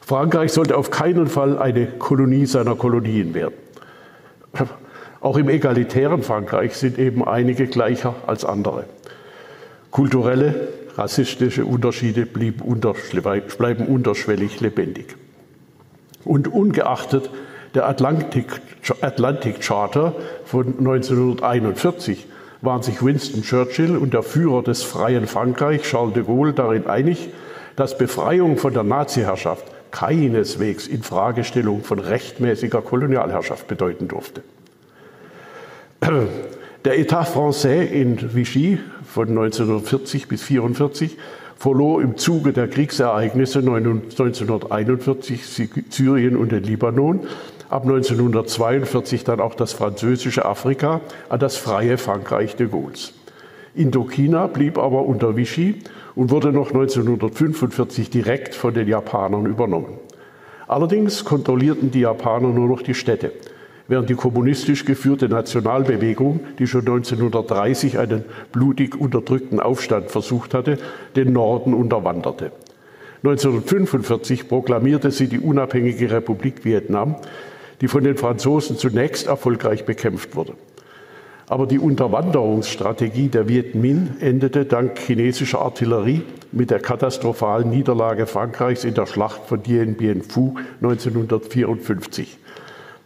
Frankreich 0.00 0.52
sollte 0.52 0.76
auf 0.76 0.90
keinen 0.90 1.26
Fall 1.26 1.58
eine 1.58 1.86
Kolonie 1.86 2.46
seiner 2.46 2.74
Kolonien 2.74 3.34
werden. 3.34 3.54
Auch 5.20 5.36
im 5.36 5.48
egalitären 5.48 6.22
Frankreich 6.22 6.74
sind 6.74 6.98
eben 6.98 7.26
einige 7.26 7.66
gleicher 7.66 8.14
als 8.26 8.44
andere. 8.44 8.84
Kulturelle, 9.90 10.68
rassistische 10.96 11.64
Unterschiede 11.64 12.26
bleiben, 12.26 13.86
unterschwellig 13.86 14.60
lebendig. 14.60 15.16
Und 16.24 16.48
ungeachtet 16.48 17.30
der 17.74 17.88
Atlantic, 17.88 18.60
Atlantic 19.00 19.60
Charter 19.60 20.14
von 20.44 20.78
1941 20.78 22.26
waren 22.60 22.82
sich 22.82 23.04
Winston 23.04 23.42
Churchill 23.42 23.96
und 23.96 24.14
der 24.14 24.22
Führer 24.22 24.62
des 24.62 24.82
freien 24.82 25.26
Frankreich, 25.26 25.82
Charles 25.82 26.14
de 26.14 26.24
Gaulle, 26.24 26.52
darin 26.52 26.86
einig, 26.86 27.28
dass 27.76 27.96
Befreiung 27.96 28.56
von 28.56 28.72
der 28.72 28.82
Naziherrschaft 28.82 29.64
keineswegs 29.90 30.86
Infragestellung 30.86 31.82
von 31.84 31.98
rechtmäßiger 31.98 32.82
Kolonialherrschaft 32.82 33.68
bedeuten 33.68 34.08
durfte. 34.08 34.42
Der 36.84 36.98
Etat 36.98 37.24
français 37.24 37.84
in 37.86 38.34
Vichy 38.34 38.78
von 39.04 39.28
1940 39.28 40.28
bis 40.28 40.42
1944 40.42 41.16
verlor 41.56 42.00
im 42.00 42.16
Zuge 42.16 42.52
der 42.52 42.68
Kriegsereignisse 42.68 43.58
1941 43.58 45.42
Syrien 45.90 46.36
und 46.36 46.52
den 46.52 46.62
Libanon, 46.62 47.26
ab 47.68 47.82
1942 47.82 49.24
dann 49.24 49.40
auch 49.40 49.54
das 49.54 49.72
französische 49.72 50.44
Afrika 50.44 51.00
an 51.28 51.40
das 51.40 51.56
freie 51.56 51.98
Frankreich 51.98 52.56
de 52.56 52.68
Gaulles. 52.68 53.14
Indochina 53.74 54.46
blieb 54.46 54.78
aber 54.78 55.06
unter 55.06 55.36
Vichy 55.36 55.76
und 56.14 56.30
wurde 56.30 56.52
noch 56.52 56.68
1945 56.68 58.10
direkt 58.10 58.54
von 58.54 58.74
den 58.74 58.88
Japanern 58.88 59.46
übernommen. 59.46 59.98
Allerdings 60.66 61.24
kontrollierten 61.24 61.90
die 61.90 62.00
Japaner 62.00 62.48
nur 62.48 62.68
noch 62.68 62.82
die 62.82 62.94
Städte 62.94 63.32
während 63.88 64.10
die 64.10 64.14
kommunistisch 64.14 64.84
geführte 64.84 65.28
Nationalbewegung, 65.28 66.40
die 66.58 66.66
schon 66.66 66.82
1930 66.82 67.98
einen 67.98 68.24
blutig 68.52 68.94
unterdrückten 68.94 69.60
Aufstand 69.60 70.10
versucht 70.10 70.54
hatte, 70.54 70.78
den 71.16 71.32
Norden 71.32 71.74
unterwanderte. 71.74 72.52
1945 73.24 74.48
proklamierte 74.48 75.10
sie 75.10 75.26
die 75.26 75.40
unabhängige 75.40 76.10
Republik 76.12 76.64
Vietnam, 76.64 77.16
die 77.80 77.88
von 77.88 78.04
den 78.04 78.16
Franzosen 78.16 78.76
zunächst 78.76 79.26
erfolgreich 79.26 79.84
bekämpft 79.84 80.36
wurde. 80.36 80.54
Aber 81.48 81.66
die 81.66 81.78
Unterwanderungsstrategie 81.78 83.28
der 83.28 83.48
Viet 83.48 83.74
Minh 83.74 84.16
endete 84.20 84.66
dank 84.66 84.98
chinesischer 84.98 85.60
Artillerie 85.60 86.22
mit 86.52 86.70
der 86.70 86.80
katastrophalen 86.80 87.70
Niederlage 87.70 88.26
Frankreichs 88.26 88.84
in 88.84 88.94
der 88.94 89.06
Schlacht 89.06 89.46
von 89.46 89.62
Dien 89.62 89.94
Bien 89.94 90.22
Phu 90.22 90.56
1954. 90.82 92.38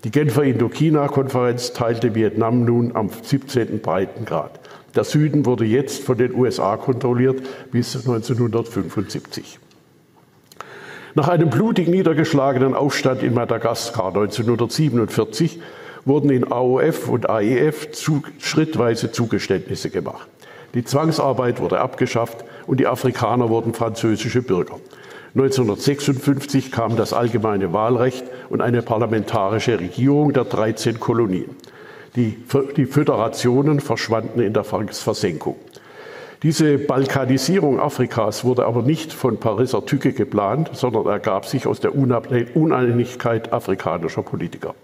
Die 0.05 0.11
Genfer 0.11 0.43
Indochina-Konferenz 0.43 1.73
teilte 1.73 2.17
Vietnam 2.17 2.65
nun 2.65 2.97
am 2.97 3.09
17. 3.09 3.81
Breitengrad. 3.81 4.59
Der 4.97 5.05
Süden 5.05 5.47
wurde 5.47 5.65
jetzt 5.65 6.03
von 6.03 6.19
den 6.19 6.35
USA 6.35 6.77
kontrolliert 6.77 7.41
bis 7.71 7.95
1975. 7.95 9.61
Nach 11.15 11.29
einem 11.29 11.51
blutig 11.51 11.89
niedergeschlagenen 11.89 12.75
Aufstand 12.75 13.23
in 13.23 13.35
Madagaskar 13.35 14.09
1947 14.09 15.61
wurden 16.07 16.31
in 16.31 16.51
AOF 16.51 17.09
und 17.09 17.29
AEF 17.29 17.91
zu, 17.93 18.23
schrittweise 18.39 19.13
Zugeständnisse 19.13 19.91
gemacht. 19.91 20.27
Die 20.73 20.85
Zwangsarbeit 20.85 21.61
wurde 21.61 21.81
abgeschafft 21.81 22.45
und 22.67 22.81
die 22.81 22.87
Afrikaner 22.87 23.51
wurden 23.51 23.75
französische 23.75 24.41
Bürger. 24.41 24.77
1956 25.35 26.73
kam 26.73 26.97
das 26.97 27.13
allgemeine 27.13 27.75
Wahlrecht 27.75 28.25
und 28.49 28.63
eine 28.63 28.81
parlamentarische 28.81 29.79
Regierung 29.79 30.33
der 30.33 30.45
13 30.45 30.99
Kolonien. 30.99 31.57
Die, 32.17 32.43
die 32.77 32.87
Föderationen 32.87 33.81
verschwanden 33.81 34.41
in 34.41 34.55
der 34.55 34.65
Versenkung. 34.65 35.57
Diese 36.43 36.77
Balkanisierung 36.77 37.79
Afrikas 37.79 38.45
wurde 38.45 38.67
aber 38.67 38.83
nicht 38.83 39.13
von 39.13 39.39
Pariser 39.39 39.87
Tücke 39.87 40.13
geplant, 40.13 40.71
sondern 40.73 41.07
ergab 41.07 41.47
sich 41.47 41.69
aus 41.69 41.79
der 41.79 41.95
Uneinigkeit 41.95 43.53
afrikanischer 43.53 44.25
Politiker. 44.25 44.75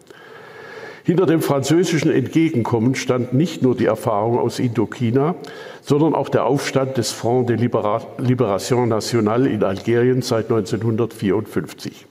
Hinter 1.02 1.26
dem 1.26 1.42
französischen 1.42 2.12
Entgegenkommen 2.12 2.94
stand 2.94 3.32
nicht 3.32 3.62
nur 3.62 3.74
die 3.74 3.86
Erfahrung 3.86 4.38
aus 4.38 4.60
Indochina, 4.60 5.34
sondern 5.82 6.14
auch 6.14 6.28
der 6.28 6.44
Aufstand 6.44 6.96
des 6.96 7.10
Front 7.10 7.48
de 7.48 7.56
Libération 7.56 8.86
Nationale 8.86 9.48
in 9.48 9.64
Algerien 9.64 10.22
seit 10.22 10.50
1954. 10.50 12.06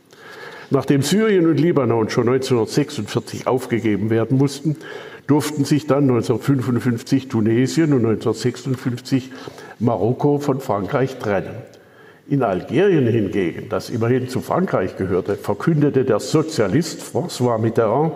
Nachdem 0.72 1.02
Syrien 1.02 1.48
und 1.48 1.58
Libanon 1.58 2.10
schon 2.10 2.28
1946 2.28 3.48
aufgegeben 3.48 4.10
werden 4.10 4.38
mussten, 4.38 4.76
durften 5.28 5.66
sich 5.66 5.88
dann 5.88 6.04
1955 6.04 7.28
Tunesien 7.28 7.94
und 7.94 8.06
1956 8.06 9.32
Marokko 9.80 10.40
von 10.40 10.60
Frankreich 10.60 11.20
trennen. 11.20 11.56
In 12.30 12.44
Algerien 12.44 13.08
hingegen, 13.08 13.70
das 13.70 13.90
immerhin 13.90 14.28
zu 14.28 14.42
Frankreich 14.42 14.98
gehörte, 14.98 15.36
verkündete 15.36 16.04
der 16.04 16.20
Sozialist 16.20 17.02
François 17.02 17.58
Mitterrand 17.58 18.14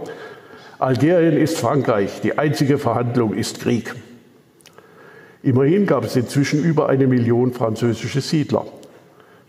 Algerien 0.81 1.37
ist 1.37 1.59
Frankreich, 1.59 2.21
die 2.21 2.39
einzige 2.39 2.79
Verhandlung 2.79 3.35
ist 3.35 3.59
Krieg. 3.59 3.93
Immerhin 5.43 5.85
gab 5.85 6.05
es 6.05 6.15
inzwischen 6.15 6.63
über 6.63 6.89
eine 6.89 7.05
Million 7.05 7.53
französische 7.53 8.19
Siedler. 8.19 8.65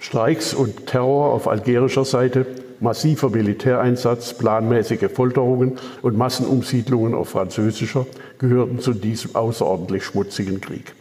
Streiks 0.02 0.52
und 0.52 0.88
Terror 0.88 1.32
auf 1.32 1.46
algerischer 1.46 2.04
Seite, 2.04 2.44
massiver 2.80 3.30
Militäreinsatz, 3.30 4.34
planmäßige 4.34 5.08
Folterungen 5.14 5.78
und 6.02 6.18
Massenumsiedlungen 6.18 7.14
auf 7.14 7.28
französischer 7.28 8.06
gehörten 8.38 8.80
zu 8.80 8.94
diesem 8.94 9.36
außerordentlich 9.36 10.04
schmutzigen 10.04 10.60
Krieg. 10.60 10.96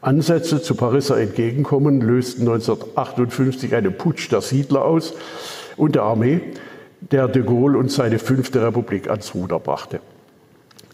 Ansätze 0.00 0.60
zu 0.60 0.74
Pariser 0.74 1.20
Entgegenkommen 1.20 2.00
lösten 2.00 2.42
1958 2.42 3.76
einen 3.76 3.96
Putsch 3.96 4.32
der 4.32 4.40
Siedler 4.40 4.84
aus 4.84 5.14
und 5.76 5.94
der 5.94 6.02
Armee, 6.02 6.40
der 7.12 7.28
de 7.28 7.44
Gaulle 7.44 7.78
und 7.78 7.92
seine 7.92 8.18
fünfte 8.18 8.60
Republik 8.60 9.08
ans 9.08 9.36
Ruder 9.36 9.60
brachte. 9.60 10.00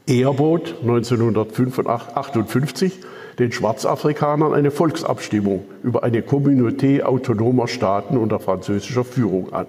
Bot 0.06 0.74
1958 0.82 3.00
den 3.38 3.52
Schwarzafrikanern 3.52 4.54
eine 4.54 4.70
Volksabstimmung 4.70 5.64
über 5.82 6.02
eine 6.02 6.20
Communauté 6.20 7.02
autonomer 7.02 7.68
Staaten 7.68 8.16
unter 8.16 8.40
französischer 8.40 9.04
Führung 9.04 9.52
an. 9.52 9.66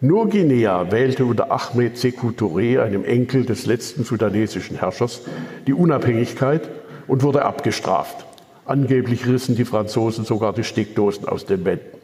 Nur 0.00 0.28
Guinea 0.28 0.90
wählte 0.92 1.24
unter 1.24 1.50
Ahmed 1.50 1.96
Sekou 1.96 2.28
Touré, 2.28 2.80
einem 2.80 3.04
Enkel 3.04 3.46
des 3.46 3.64
letzten 3.64 4.04
sudanesischen 4.04 4.78
Herrschers, 4.78 5.22
die 5.66 5.72
Unabhängigkeit 5.72 6.68
und 7.06 7.22
wurde 7.22 7.44
abgestraft. 7.44 8.26
Angeblich 8.66 9.26
rissen 9.26 9.56
die 9.56 9.64
Franzosen 9.64 10.24
sogar 10.24 10.52
die 10.52 10.64
Steckdosen 10.64 11.26
aus 11.26 11.46
den 11.46 11.64
Wänden. 11.64 11.96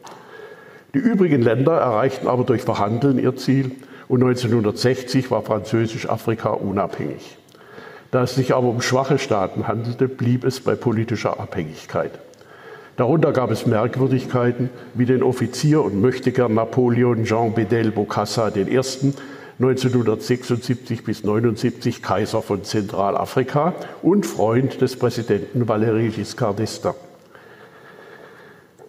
Die 0.95 0.99
übrigen 0.99 1.43
Länder 1.43 1.73
erreichten 1.73 2.29
aber 2.29 2.45
durch 2.45 2.63
Verhandeln 2.63 3.19
ihr 3.19 3.37
Ziel 3.37 3.73
und 4.09 4.23
1960 4.23 5.31
war 5.31 5.43
Französisch-Afrika 5.43 6.51
unabhängig. 6.51 7.39
Da 8.13 8.25
es 8.25 8.35
sich 8.35 8.55
aber 8.55 8.69
um 8.69 8.83
schwache 8.83 9.19
Staaten 9.19 9.67
handelte, 9.67 10.07
blieb 10.07 10.45
es 10.45 10.61
bei 10.61 10.75
politischer 10.75 11.41
Abhängigkeit. 11.41 12.13
Darunter 12.99 13.33
gab 13.33 13.51
es 13.51 13.65
Merkwürdigkeiten 13.65 14.69
wie 14.93 15.07
den 15.07 15.23
Offizier 15.23 15.83
und 15.83 15.99
Möchtegern 15.99 16.53
Napoleon 16.53 17.25
Jean 17.25 17.55
Bedel 17.55 17.91
Bokassa 17.91 18.53
I., 18.55 18.69
1976 19.59 21.05
bis 21.05 21.25
79 21.25 22.03
Kaiser 22.03 22.43
von 22.43 22.65
Zentralafrika 22.65 23.75
und 24.03 24.27
Freund 24.27 24.83
des 24.83 24.97
Präsidenten 24.97 25.65
Valéry 25.65 26.11
Giscard 26.11 26.61
d'Estaing. 26.61 27.12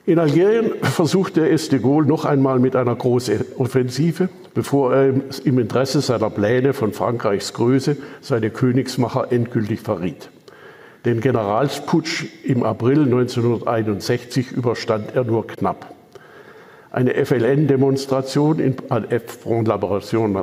In 0.05 0.19
Algerien 0.19 0.73
versuchte 0.81 1.47
es 1.47 1.69
de 1.69 1.79
Gaulle 1.79 2.05
noch 2.05 2.25
einmal 2.25 2.59
mit 2.59 2.75
einer 2.75 2.93
großen 2.93 3.39
Offensive, 3.57 4.27
bevor 4.53 4.93
er 4.93 5.13
im 5.45 5.59
Interesse 5.59 6.01
seiner 6.01 6.29
Pläne 6.29 6.73
von 6.73 6.91
Frankreichs 6.91 7.53
Größe 7.53 7.95
seine 8.19 8.49
Königsmacher 8.49 9.31
endgültig 9.31 9.79
verriet. 9.79 10.29
Den 11.05 11.21
Generalsputsch 11.21 12.25
im 12.43 12.63
April 12.63 13.03
1961 13.03 14.51
überstand 14.51 15.15
er 15.15 15.23
nur 15.23 15.47
knapp. 15.47 15.95
Eine 16.93 17.15
FLN-Demonstration, 17.25 18.59
Front 19.25 19.67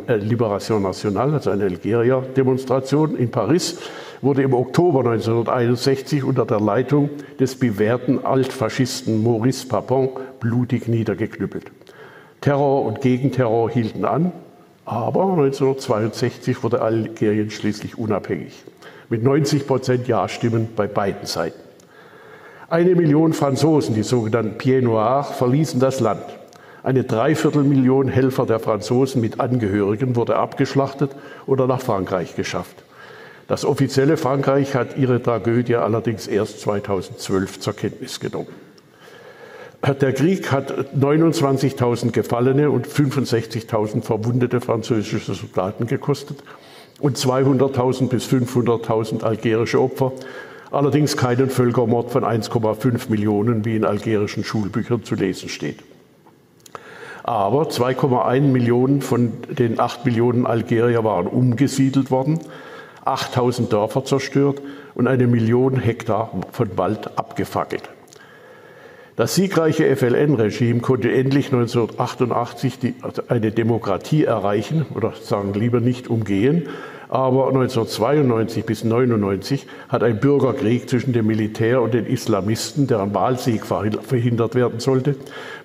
äh, 0.09 0.17
Liberation 0.17 0.83
Nationale, 0.83 1.35
also 1.35 1.51
eine 1.51 1.63
Algerier-Demonstration 1.63 3.17
in 3.17 3.31
Paris, 3.31 3.79
wurde 4.21 4.43
im 4.43 4.53
Oktober 4.53 4.99
1961 4.99 6.25
unter 6.25 6.45
der 6.45 6.59
Leitung 6.59 7.11
des 7.39 7.55
bewährten 7.55 8.25
Altfaschisten 8.25 9.23
Maurice 9.23 9.69
Papon 9.69 10.09
blutig 10.41 10.89
niedergeknüppelt. 10.89 11.71
Terror 12.41 12.85
und 12.85 13.01
Gegenterror 13.01 13.71
hielten 13.71 14.05
an, 14.05 14.33
aber 14.85 15.23
1962 15.23 16.65
wurde 16.65 16.83
Algerien 16.83 17.53
schließlich 17.53 17.97
unabhängig. 17.97 18.65
Mit 19.09 19.23
90 19.23 19.69
Prozent 19.69 20.09
Ja-Stimmen 20.09 20.71
bei 20.75 20.89
beiden 20.89 21.27
Seiten. 21.27 21.61
Eine 22.69 22.97
Million 22.97 23.35
Franzosen, 23.35 23.95
die 23.95 24.03
sogenannten 24.03 24.59
Pieds 24.59 24.83
Noirs, 24.83 25.31
verließen 25.31 25.79
das 25.79 26.01
Land. 26.01 26.40
Eine 26.83 27.05
Dreiviertelmillion 27.05 28.09
Helfer 28.09 28.47
der 28.47 28.59
Franzosen 28.59 29.21
mit 29.21 29.39
Angehörigen 29.39 30.17
wurde 30.17 30.37
abgeschlachtet 30.37 31.11
oder 31.47 31.67
nach 31.67 31.83
Frankreich 31.83 32.37
geschafft. 32.37 32.85
Das 33.49 33.67
offizielle 33.67 34.17
Frankreich 34.17 34.75
hat 34.75 34.97
ihre 34.97 35.23
Tragödie 35.23 35.77
allerdings 35.77 36.27
erst 36.27 36.61
2012 36.61 37.61
zur 37.61 37.75
Kenntnis 37.75 38.19
genommen. 38.19 38.49
Der 40.01 40.13
Krieg 40.13 40.53
hat 40.53 40.95
29.000 40.95 42.13
Gefallene 42.13 42.71
und 42.71 42.87
65.000 42.87 44.03
verwundete 44.03 44.61
französische 44.61 45.35
Soldaten 45.35 45.87
gekostet 45.87 46.39
und 47.01 47.19
200.000 47.19 48.09
bis 48.09 48.27
500.000 48.27 49.23
algerische 49.23 49.81
Opfer, 49.81 50.13
allerdings 50.71 51.17
keinen 51.17 51.51
Völkermord 51.51 52.11
von 52.11 52.25
1,5 52.25 53.11
Millionen, 53.11 53.65
wie 53.65 53.77
in 53.77 53.85
algerischen 53.85 54.45
Schulbüchern 54.45 55.03
zu 55.03 55.15
lesen 55.15 55.49
steht. 55.49 55.79
Aber 57.23 57.65
2,1 57.65 58.41
Millionen 58.41 59.03
von 59.03 59.33
den 59.49 59.79
8 59.79 60.05
Millionen 60.05 60.47
Algerier 60.47 61.05
waren 61.05 61.27
umgesiedelt 61.27 62.11
worden, 62.11 62.41
8000 63.05 63.73
Dörfer 63.73 64.05
zerstört 64.05 64.61
und 64.95 65.07
eine 65.07 65.27
Million 65.27 65.77
Hektar 65.77 66.31
von 66.53 66.77
Wald 66.77 67.19
abgefackelt. 67.19 67.89
Das 69.17 69.35
siegreiche 69.35 69.95
FLN-Regime 69.97 70.81
konnte 70.81 71.13
endlich 71.13 71.47
1988 71.47 72.79
die, 72.79 72.95
also 73.03 73.23
eine 73.29 73.51
Demokratie 73.51 74.25
erreichen 74.25 74.87
oder 74.95 75.13
sagen 75.21 75.53
lieber 75.53 75.81
nicht 75.81 76.09
umgehen. 76.09 76.69
Aber 77.13 77.49
1992 77.49 78.65
bis 78.65 78.85
1999 78.85 79.67
hat 79.89 80.05
ein 80.05 80.21
Bürgerkrieg 80.21 80.89
zwischen 80.89 81.13
dem 81.13 81.27
Militär 81.27 81.83
und 81.83 81.93
den 81.93 82.07
Islamisten, 82.07 82.87
deren 82.87 83.13
Wahlsieg 83.13 83.67
verhindert 83.67 84.55
werden 84.55 84.79
sollte, 84.79 85.17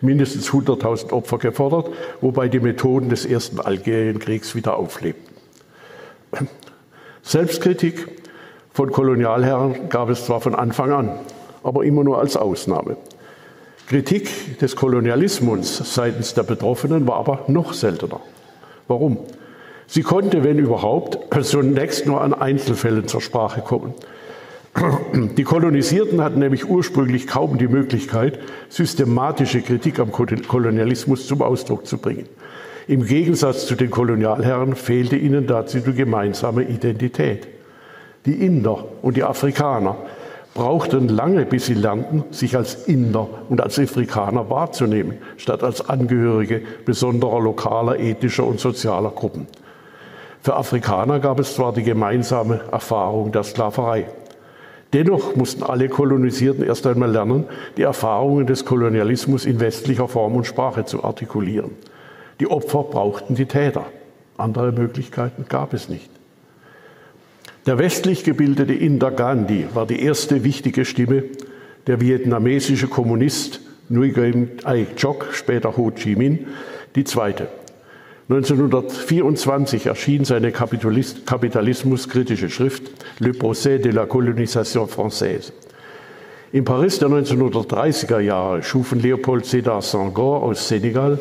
mindestens 0.02 0.50
100.000 0.50 1.12
Opfer 1.12 1.38
gefordert, 1.38 1.90
wobei 2.20 2.48
die 2.48 2.60
Methoden 2.60 3.10
des 3.10 3.28
ersten 3.28 3.60
Algerienkriegs 3.60 4.56
wieder 4.56 4.76
auflebten. 4.76 5.36
Selbstkritik 7.22 8.08
von 8.74 8.92
Kolonialherren 8.92 9.90
gab 9.90 10.10
es 10.10 10.26
zwar 10.26 10.42
von 10.42 10.56
Anfang 10.56 10.92
an, 10.92 11.12
aber 11.62 11.86
immer 11.86 12.04
nur 12.04 12.18
als 12.18 12.38
Ausnahme. 12.38 12.98
Kritik 13.86 14.58
des 14.58 14.76
Kolonialismus 14.76 15.94
seitens 15.94 16.34
der 16.34 16.42
Betroffenen 16.42 17.08
war 17.08 17.18
aber 17.18 17.46
noch 17.50 17.74
seltener. 17.74 18.22
Warum? 18.88 19.20
Sie 19.88 20.02
konnte, 20.02 20.44
wenn 20.44 20.58
überhaupt, 20.58 21.20
zunächst 21.44 22.06
nur 22.06 22.22
an 22.22 22.34
Einzelfällen 22.34 23.08
zur 23.08 23.22
Sprache 23.22 23.62
kommen. 23.62 23.94
Die 25.38 25.44
Kolonisierten 25.44 26.22
hatten 26.22 26.40
nämlich 26.40 26.70
ursprünglich 26.70 27.28
kaum 27.28 27.58
die 27.58 27.68
Möglichkeit, 27.68 28.40
systematische 28.68 29.62
Kritik 29.62 30.00
am 30.00 30.12
Kolonialismus 30.12 31.28
zum 31.28 31.42
Ausdruck 31.42 31.88
zu 31.88 31.98
bringen. 31.98 32.28
Im 32.88 33.06
Gegensatz 33.06 33.66
zu 33.68 33.76
den 33.76 33.90
Kolonialherren 33.90 34.76
fehlte 34.76 35.16
ihnen 35.16 35.48
dazu 35.48 35.80
die 35.80 35.94
gemeinsame 35.94 36.64
Identität. 36.64 37.48
Die 38.26 38.46
Inder 38.46 38.86
und 39.02 39.18
die 39.18 39.24
Afrikaner 39.24 39.96
brauchten 40.54 41.08
lange, 41.10 41.46
bis 41.46 41.68
sie 41.68 41.74
lernten, 41.74 42.24
sich 42.32 42.56
als 42.58 42.88
Inder 42.88 43.28
und 43.50 43.62
als 43.62 43.80
Afrikaner 43.80 44.50
wahrzunehmen, 44.50 45.18
statt 45.38 45.64
als 45.64 45.90
Angehörige 45.90 46.62
besonderer 46.86 47.40
lokaler, 47.40 48.00
ethischer 48.00 48.46
und 48.46 48.60
sozialer 48.60 49.12
Gruppen. 49.12 49.48
Für 50.46 50.58
Afrikaner 50.58 51.20
gab 51.20 51.40
es 51.40 51.56
zwar 51.56 51.74
die 51.74 51.82
gemeinsame 51.82 52.62
Erfahrung 52.72 53.32
der 53.32 53.42
Sklaverei. 53.42 54.06
Dennoch 54.94 55.36
mussten 55.36 55.64
alle 55.64 55.90
Kolonisierten 55.90 56.64
erst 56.64 56.86
einmal 56.86 57.10
lernen, 57.10 57.46
die 57.78 57.82
Erfahrungen 57.82 58.46
des 58.46 58.64
Kolonialismus 58.64 59.46
in 59.46 59.60
westlicher 59.60 60.08
Form 60.08 60.36
und 60.36 60.46
Sprache 60.46 60.86
zu 60.86 61.04
artikulieren. 61.04 61.72
Die 62.40 62.46
Opfer 62.46 62.84
brauchten 62.84 63.34
die 63.34 63.48
Täter. 63.48 63.88
Andere 64.38 64.72
Möglichkeiten 64.72 65.46
gab 65.50 65.74
es 65.74 65.90
nicht. 65.90 66.12
Der 67.66 67.80
westlich 67.80 68.24
gebildete 68.24 68.74
Inder 68.76 69.10
Gandhi 69.10 69.66
war 69.74 69.88
die 69.88 70.00
erste 70.00 70.44
wichtige 70.44 70.86
Stimme. 70.86 71.24
Der 71.88 72.02
vietnamesische 72.02 72.88
Kommunist 72.88 73.62
Nguyen 73.90 74.52
Ai 74.64 74.86
Chok, 74.96 75.30
später 75.32 75.76
Ho 75.76 75.90
Chi 75.90 76.16
Minh, 76.16 76.46
die 76.96 77.04
zweite. 77.04 77.48
1924 78.28 79.86
erschien 79.86 80.26
seine 80.26 80.52
kapitalismuskritische 80.52 82.50
Schrift 82.50 82.90
Le 83.20 83.34
procès 83.34 83.78
de 83.78 83.92
la 83.92 84.08
colonisation 84.08 84.88
française. 84.88 85.54
In 86.52 86.66
Paris 86.66 86.98
der 86.98 87.10
1930er 87.10 88.20
Jahre 88.20 88.64
schufen 88.64 89.00
Leopold 89.00 89.46
Sédar 89.46 89.84
Senghor 89.84 90.42
aus 90.42 90.68
Senegal 90.68 91.20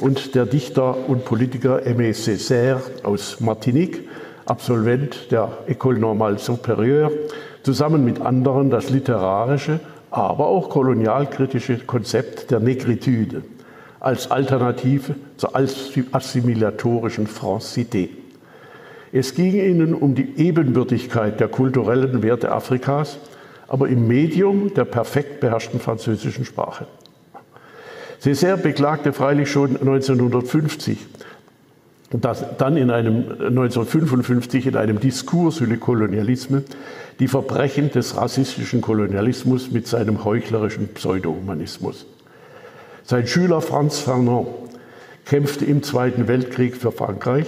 und 0.00 0.34
der 0.34 0.44
Dichter 0.44 1.08
und 1.08 1.24
Politiker 1.24 1.80
Aimé 1.86 2.12
Césaire 2.12 2.80
aus 3.04 3.40
Martinique 3.40 4.02
Absolvent 4.44 5.30
der 5.30 5.48
École 5.66 5.98
Normale 5.98 6.36
Supérieure, 6.36 7.10
zusammen 7.62 8.04
mit 8.04 8.20
anderen 8.20 8.68
das 8.68 8.90
literarische, 8.90 9.80
aber 10.10 10.46
auch 10.48 10.68
kolonialkritische 10.68 11.78
Konzept 11.78 12.50
der 12.50 12.60
Negritude 12.60 13.42
als 14.04 14.30
Alternative 14.30 15.14
zur 15.38 15.56
assimilatorischen 15.56 17.26
Francité. 17.26 18.08
Es 19.12 19.34
ging 19.34 19.54
ihnen 19.54 19.94
um 19.94 20.14
die 20.14 20.34
Ebenbürtigkeit 20.36 21.40
der 21.40 21.48
kulturellen 21.48 22.22
Werte 22.22 22.52
Afrikas, 22.52 23.18
aber 23.66 23.88
im 23.88 24.06
Medium 24.06 24.74
der 24.74 24.84
perfekt 24.84 25.40
beherrschten 25.40 25.80
französischen 25.80 26.44
Sprache. 26.44 26.86
Césaire 28.22 28.56
beklagte 28.56 29.12
freilich 29.12 29.50
schon 29.50 29.76
1950, 29.76 30.98
dass 32.10 32.44
dann 32.58 32.76
in 32.76 32.90
einem 32.90 33.24
1955 33.30 34.66
in 34.66 34.76
einem 34.76 35.00
Diskurs 35.00 35.60
über 35.60 35.76
Kolonialisme 35.76 36.62
die 37.20 37.28
Verbrechen 37.28 37.90
des 37.90 38.16
rassistischen 38.16 38.82
Kolonialismus 38.82 39.70
mit 39.70 39.86
seinem 39.86 40.24
heuchlerischen 40.24 40.88
Pseudohumanismus. 40.88 42.06
Sein 43.06 43.26
Schüler 43.26 43.60
Franz 43.60 43.98
Fanon 43.98 44.46
kämpfte 45.26 45.66
im 45.66 45.82
Zweiten 45.82 46.26
Weltkrieg 46.26 46.74
für 46.74 46.90
Frankreich, 46.90 47.46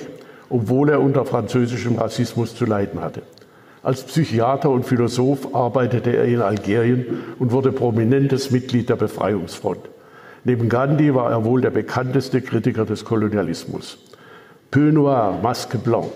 obwohl 0.50 0.90
er 0.90 1.00
unter 1.00 1.24
französischem 1.24 1.96
Rassismus 1.96 2.54
zu 2.54 2.66
leiden 2.66 3.00
hatte. 3.00 3.22
Als 3.82 4.02
Psychiater 4.02 4.68
und 4.68 4.84
Philosoph 4.84 5.54
arbeitete 5.54 6.14
er 6.14 6.26
in 6.26 6.42
Algerien 6.42 7.06
und 7.38 7.52
wurde 7.52 7.72
prominentes 7.72 8.50
Mitglied 8.50 8.90
der 8.90 8.96
Befreiungsfront. 8.96 9.80
Neben 10.44 10.68
Gandhi 10.68 11.14
war 11.14 11.30
er 11.30 11.46
wohl 11.46 11.62
der 11.62 11.70
bekannteste 11.70 12.42
Kritiker 12.42 12.84
des 12.84 13.06
Kolonialismus. 13.06 13.96
Peu 14.70 14.92
noir, 14.92 15.38
Maske 15.42 15.78
blanc, 15.78 16.12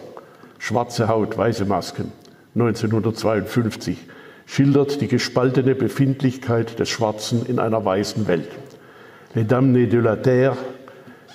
schwarze 0.58 1.08
Haut, 1.08 1.38
weiße 1.38 1.64
Masken, 1.64 2.12
1952, 2.56 3.96
schildert 4.44 5.00
die 5.00 5.08
gespaltene 5.08 5.74
Befindlichkeit 5.74 6.78
des 6.78 6.90
Schwarzen 6.90 7.46
in 7.46 7.58
einer 7.58 7.82
weißen 7.82 8.28
Welt. 8.28 8.50
Les 9.34 9.44
damnés 9.44 9.86
de 9.86 9.98
la 9.98 10.16
Terre, 10.16 10.56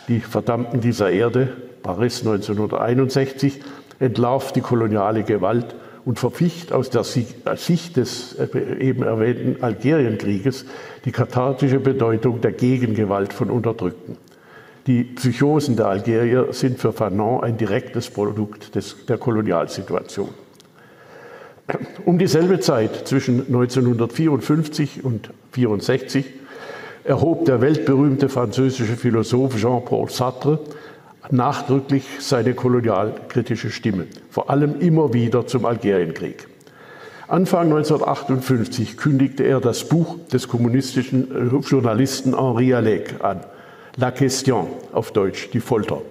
die 0.10 0.20
Verdammten 0.20 0.82
dieser 0.82 1.12
Erde, 1.12 1.48
Paris 1.82 2.20
1961, 2.20 3.62
entlarvt 4.00 4.58
die 4.58 4.62
koloniale 4.62 5.24
Gewalt 5.24 5.76
und 6.04 6.20
verficht 6.20 6.74
aus 6.74 6.90
der 6.90 7.06
Sicht 7.06 7.96
des 7.96 8.34
äh, 8.34 8.80
eben 8.80 9.04
erwähnten 9.04 9.64
Algerienkrieges 9.64 10.66
die 11.06 11.12
kathartische 11.12 11.80
Bedeutung 11.80 12.42
der 12.42 12.52
Gegengewalt 12.52 13.32
von 13.32 13.50
Unterdrückten. 13.50 14.18
Die 14.88 15.04
Psychosen 15.04 15.78
der 15.78 15.88
Algerier 15.88 16.50
sind 16.52 16.80
für 16.80 16.92
Fanon 16.92 17.44
ein 17.44 17.58
direktes 17.58 18.10
Produkt 18.10 18.76
des, 18.76 19.06
der 19.08 19.18
Kolonialsituation. 19.18 20.30
Um 22.06 22.20
dieselbe 22.20 22.60
Zeit 22.60 23.08
zwischen 23.08 23.40
1954 23.48 25.04
und 25.04 25.32
1964 25.56 26.26
erhob 27.06 27.46
der 27.46 27.62
weltberühmte 27.62 28.30
französische 28.30 28.98
Philosoph 28.98 29.56
Jean-Paul 29.58 30.10
Sartre 30.10 30.60
nachdrücklich 31.30 32.04
seine 32.20 32.54
kolonialkritische 32.54 33.70
Stimme, 33.70 34.08
vor 34.30 34.50
allem 34.50 34.80
immer 34.80 35.14
wieder 35.14 35.46
zum 35.48 35.66
Algerienkrieg. 35.66 36.48
Anfang 37.28 37.66
1958 37.66 38.98
kündigte 38.98 39.44
er 39.44 39.60
das 39.60 39.88
Buch 39.88 40.18
des 40.32 40.48
kommunistischen 40.48 41.54
äh, 41.54 41.68
Journalisten 41.68 42.38
Henri 42.38 42.74
Alec 42.74 43.24
an, 43.24 43.42
La 43.98 44.12
Question 44.12 44.68
auf 44.92 45.12
Deutsch, 45.12 45.50
die 45.52 45.60
Folter. 45.60 46.02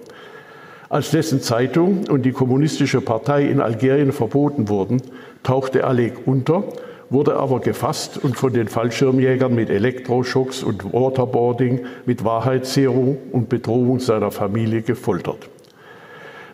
Als 0.89 1.11
dessen 1.11 1.41
Zeitung 1.41 2.05
und 2.09 2.23
die 2.23 2.31
kommunistische 2.31 3.01
Partei 3.01 3.45
in 3.45 3.61
Algerien 3.61 4.11
verboten 4.11 4.69
wurden, 4.69 5.01
tauchte 5.43 5.85
Alec 5.85 6.25
unter, 6.25 6.63
wurde 7.09 7.35
aber 7.35 7.59
gefasst 7.59 8.17
und 8.17 8.35
von 8.37 8.53
den 8.53 8.67
Fallschirmjägern 8.67 9.53
mit 9.53 9.69
Elektroschocks 9.69 10.63
und 10.63 10.91
Waterboarding, 10.93 11.85
mit 12.05 12.23
Wahrheitsserum 12.23 13.17
und 13.31 13.49
Bedrohung 13.49 13.99
seiner 13.99 14.31
Familie 14.31 14.81
gefoltert. 14.81 15.49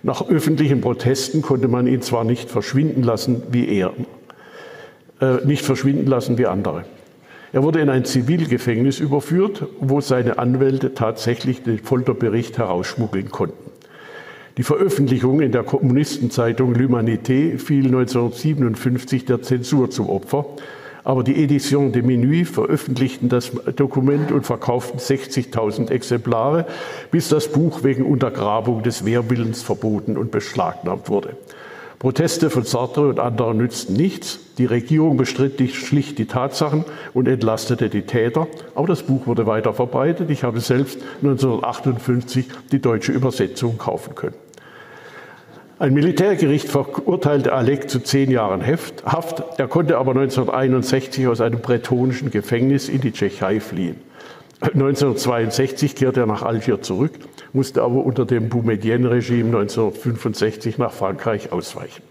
Nach 0.03 0.27
öffentlichen 0.27 0.81
Protesten 0.81 1.41
konnte 1.41 1.67
man 1.67 1.87
ihn 1.87 2.01
zwar 2.01 2.23
nicht 2.23 2.49
verschwinden 2.49 3.03
lassen 3.03 3.43
wie 3.51 3.69
er, 3.69 3.93
äh, 5.21 5.45
nicht 5.45 5.63
verschwinden 5.63 6.07
lassen 6.07 6.37
wie 6.37 6.47
andere. 6.47 6.85
Er 7.53 7.63
wurde 7.63 7.81
in 7.81 7.89
ein 7.89 8.05
Zivilgefängnis 8.05 8.99
überführt, 8.99 9.67
wo 9.79 10.01
seine 10.01 10.39
Anwälte 10.39 10.93
tatsächlich 10.93 11.63
den 11.63 11.79
Folterbericht 11.79 12.57
herausschmuggeln 12.57 13.29
konnten. 13.29 13.70
Die 14.57 14.63
Veröffentlichung 14.63 15.39
in 15.39 15.53
der 15.53 15.63
Kommunistenzeitung 15.63 16.75
L'Humanité 16.75 17.57
fiel 17.57 17.85
1957 17.85 19.23
der 19.23 19.41
Zensur 19.41 19.89
zum 19.89 20.09
Opfer, 20.09 20.45
aber 21.05 21.23
die 21.23 21.41
Edition 21.41 21.93
de 21.93 22.01
Minuit 22.01 22.47
veröffentlichten 22.47 23.29
das 23.29 23.51
Dokument 23.75 24.31
und 24.31 24.45
verkauften 24.45 24.99
60.000 24.99 25.89
Exemplare, 25.89 26.65
bis 27.11 27.29
das 27.29 27.47
Buch 27.47 27.83
wegen 27.83 28.05
Untergrabung 28.05 28.83
des 28.83 29.05
Wehrwillens 29.05 29.61
verboten 29.61 30.17
und 30.17 30.31
beschlagnahmt 30.31 31.07
wurde. 31.09 31.37
Proteste 32.01 32.49
von 32.49 32.63
Sartre 32.63 33.09
und 33.09 33.19
anderen 33.19 33.59
nützten 33.59 33.93
nichts. 33.93 34.39
Die 34.57 34.65
Regierung 34.65 35.17
bestritt 35.17 35.61
schlicht 35.69 36.17
die 36.17 36.25
Tatsachen 36.25 36.83
und 37.13 37.27
entlastete 37.27 37.89
die 37.89 38.01
Täter. 38.01 38.47
Aber 38.73 38.87
das 38.87 39.03
Buch 39.03 39.27
wurde 39.27 39.45
weiter 39.45 39.71
verbreitet. 39.71 40.31
Ich 40.31 40.43
habe 40.43 40.61
selbst 40.61 40.97
1958 41.21 42.47
die 42.71 42.81
deutsche 42.81 43.11
Übersetzung 43.11 43.77
kaufen 43.77 44.15
können. 44.15 44.33
Ein 45.77 45.93
Militärgericht 45.93 46.69
verurteilte 46.69 47.53
Alec 47.53 47.87
zu 47.87 47.99
zehn 47.99 48.31
Jahren 48.31 48.65
Haft. 48.65 49.43
Er 49.59 49.67
konnte 49.67 49.99
aber 49.99 50.13
1961 50.13 51.27
aus 51.27 51.39
einem 51.39 51.59
bretonischen 51.59 52.31
Gefängnis 52.31 52.89
in 52.89 53.01
die 53.01 53.11
Tschechei 53.11 53.59
fliehen. 53.59 53.97
1962 54.61 55.95
kehrte 55.95 56.21
er 56.21 56.25
nach 56.25 56.41
Algier 56.41 56.81
zurück, 56.81 57.13
musste 57.53 57.81
aber 57.81 58.05
unter 58.05 58.25
dem 58.25 58.49
Boumedienne-Regime 58.49 59.47
1965 59.47 60.77
nach 60.77 60.93
Frankreich 60.93 61.51
ausweichen. 61.51 62.03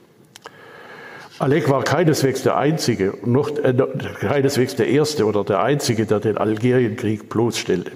Alec 1.39 1.71
war 1.71 1.83
keineswegs 1.83 2.43
der 2.43 2.59
Einzige, 2.59 3.15
noch, 3.25 3.49
äh, 3.57 3.75
keineswegs 4.21 4.77
der 4.77 4.89
Erste 4.89 5.25
oder 5.25 5.43
der 5.43 5.63
Einzige, 5.63 6.05
der 6.05 6.21
den 6.21 6.37
Algerienkrieg 6.37 7.31
bloßstellte. 7.31 7.93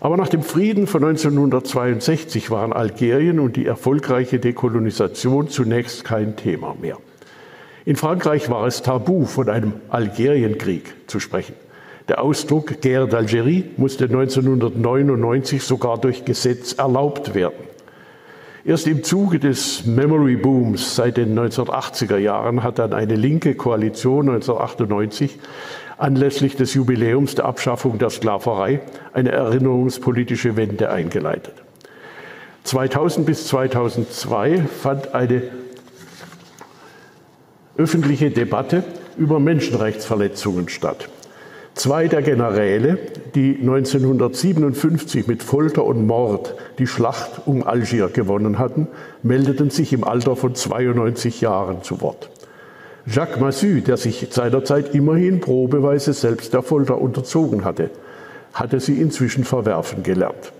Aber 0.00 0.16
nach 0.16 0.28
dem 0.28 0.42
Frieden 0.42 0.86
von 0.86 1.02
1962 1.02 2.50
waren 2.50 2.72
Algerien 2.72 3.38
und 3.38 3.56
die 3.56 3.66
erfolgreiche 3.66 4.38
Dekolonisation 4.38 5.48
zunächst 5.48 6.04
kein 6.04 6.36
Thema 6.36 6.76
mehr. 6.78 6.98
In 7.86 7.96
Frankreich 7.96 8.50
war 8.50 8.66
es 8.66 8.82
tabu, 8.82 9.24
von 9.24 9.48
einem 9.48 9.72
Algerienkrieg 9.88 10.94
zu 11.06 11.18
sprechen. 11.18 11.54
Der 12.08 12.22
Ausdruck 12.22 12.80
Guerre 12.80 13.06
d'Algérie 13.06 13.64
musste 13.76 14.04
1999 14.04 15.62
sogar 15.62 15.98
durch 15.98 16.24
Gesetz 16.24 16.72
erlaubt 16.72 17.34
werden. 17.34 17.70
Erst 18.64 18.86
im 18.86 19.02
Zuge 19.02 19.38
des 19.38 19.86
Memory 19.86 20.36
Booms 20.36 20.94
seit 20.94 21.16
den 21.16 21.38
1980er 21.38 22.18
Jahren 22.18 22.62
hat 22.62 22.78
dann 22.78 22.92
eine 22.92 23.14
linke 23.14 23.54
Koalition 23.54 24.28
1998 24.28 25.38
anlässlich 25.96 26.56
des 26.56 26.74
Jubiläums 26.74 27.34
der 27.34 27.46
Abschaffung 27.46 27.98
der 27.98 28.10
Sklaverei 28.10 28.80
eine 29.12 29.32
erinnerungspolitische 29.32 30.56
Wende 30.56 30.90
eingeleitet. 30.90 31.54
2000 32.64 33.24
bis 33.24 33.46
2002 33.46 34.62
fand 34.62 35.14
eine 35.14 35.42
öffentliche 37.76 38.30
Debatte 38.30 38.84
über 39.16 39.40
Menschenrechtsverletzungen 39.40 40.68
statt. 40.68 41.08
Zwei 41.74 42.08
der 42.08 42.22
Generäle, 42.22 42.98
die 43.34 43.56
1957 43.60 45.26
mit 45.26 45.42
Folter 45.42 45.84
und 45.84 46.06
Mord 46.06 46.54
die 46.78 46.86
Schlacht 46.86 47.42
um 47.46 47.66
Algier 47.66 48.08
gewonnen 48.08 48.58
hatten, 48.58 48.88
meldeten 49.22 49.70
sich 49.70 49.92
im 49.92 50.04
Alter 50.04 50.36
von 50.36 50.54
92 50.54 51.40
Jahren 51.40 51.82
zu 51.82 52.00
Wort. 52.00 52.30
Jacques 53.06 53.40
Massu, 53.40 53.80
der 53.80 53.96
sich 53.96 54.28
seinerzeit 54.30 54.94
immerhin 54.94 55.40
probeweise 55.40 56.12
selbst 56.12 56.52
der 56.52 56.62
Folter 56.62 57.00
unterzogen 57.00 57.64
hatte, 57.64 57.90
hatte 58.52 58.78
sie 58.78 59.00
inzwischen 59.00 59.44
verwerfen 59.44 60.02
gelernt. 60.02 60.52